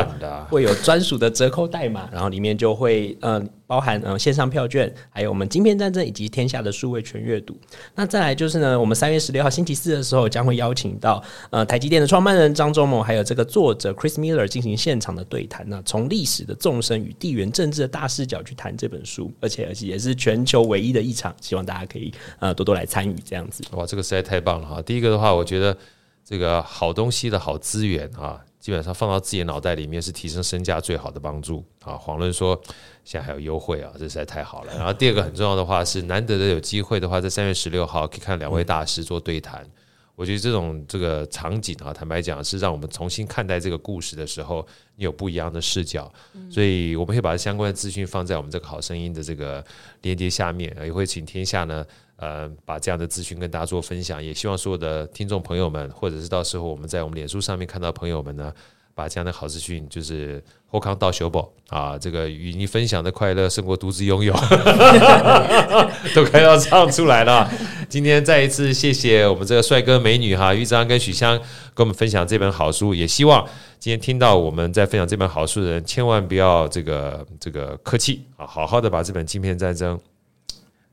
[0.49, 3.41] 会有专属的折扣代码，然后里面就会呃。
[3.71, 7.57] 包含呃线上票券，还有我们晶片战争以及天下的数位全阅读。
[7.95, 15.65] 那再来就是呢，我们三月十六号星期四的时候，将会邀请到呃台积电的创办人张忠谋，还有这个作者 Chris Miller 进行现场的对谈。
[15.69, 23.63] 那从历史的纵深与地缘政治的大视角去谈这本书，而且而且也是全球唯一的一希望大家可以呃多多来参与这样子。
[23.71, 24.81] 哇，这个实在太棒了哈！
[24.81, 25.75] 第一个的话，我觉得
[26.23, 28.39] 这个好东西的好资源啊。
[28.61, 31.97] 基本上放到自己的脑袋里面是提升身价最好的帮助啊！
[31.97, 32.55] 黄论说
[33.03, 34.77] 现在还有优惠啊，这实在太好了。
[34.77, 39.67] 然后第二个很重要的话是，难得的有机会的话，在三月十六号可以看两位大师做对谈。
[40.21, 44.63] 我觉得这种这个场景啊，坦白讲是让我们重新看待这个故事的时候，
[44.95, 46.13] 你有不一样的视角。
[46.47, 49.65] 所以我们会把相关的资讯放在我们这个好声音的这个
[50.03, 51.83] 链接下面，也会请天下呢。
[52.17, 58.53] 呃，把这样的资讯跟大家做分享，也希望所有的听众朋友们，或者是到时候我们在我们脸书上面看到朋友们呢，
[58.93, 64.33] 把这样的好资讯，就是后康到修宝啊，这个与你分享的快乐胜过独自拥有，
[66.13, 67.49] 都快要唱出来了。
[67.89, 71.37] 今天再一次谢谢我们这个帅哥美女哈，玉章跟许香
[71.73, 73.45] 跟我们分享这本好书，也希望
[73.79, 79.99] 今天听到我们在分享这本好书的人，千万不要这个这个客气啊，好好的把这本《晶片战争》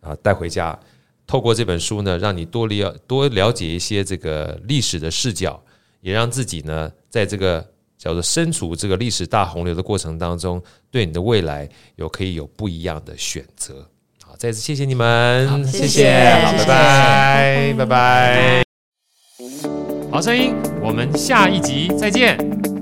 [0.08, 0.78] 啊带回家，
[1.26, 5.60] 透过这本书呢，让你多了多了解一些这个历史的视角，
[6.00, 7.64] 也让自己呢在这个。
[7.98, 13.86] 叫做身处这个历史大洪流的过程当中，对你的未来有可以有不一样的选择。
[14.24, 18.62] 好，再次谢谢你们，谢谢，好，拜拜，拜拜。
[20.10, 22.77] 好声音，我们下一集再见。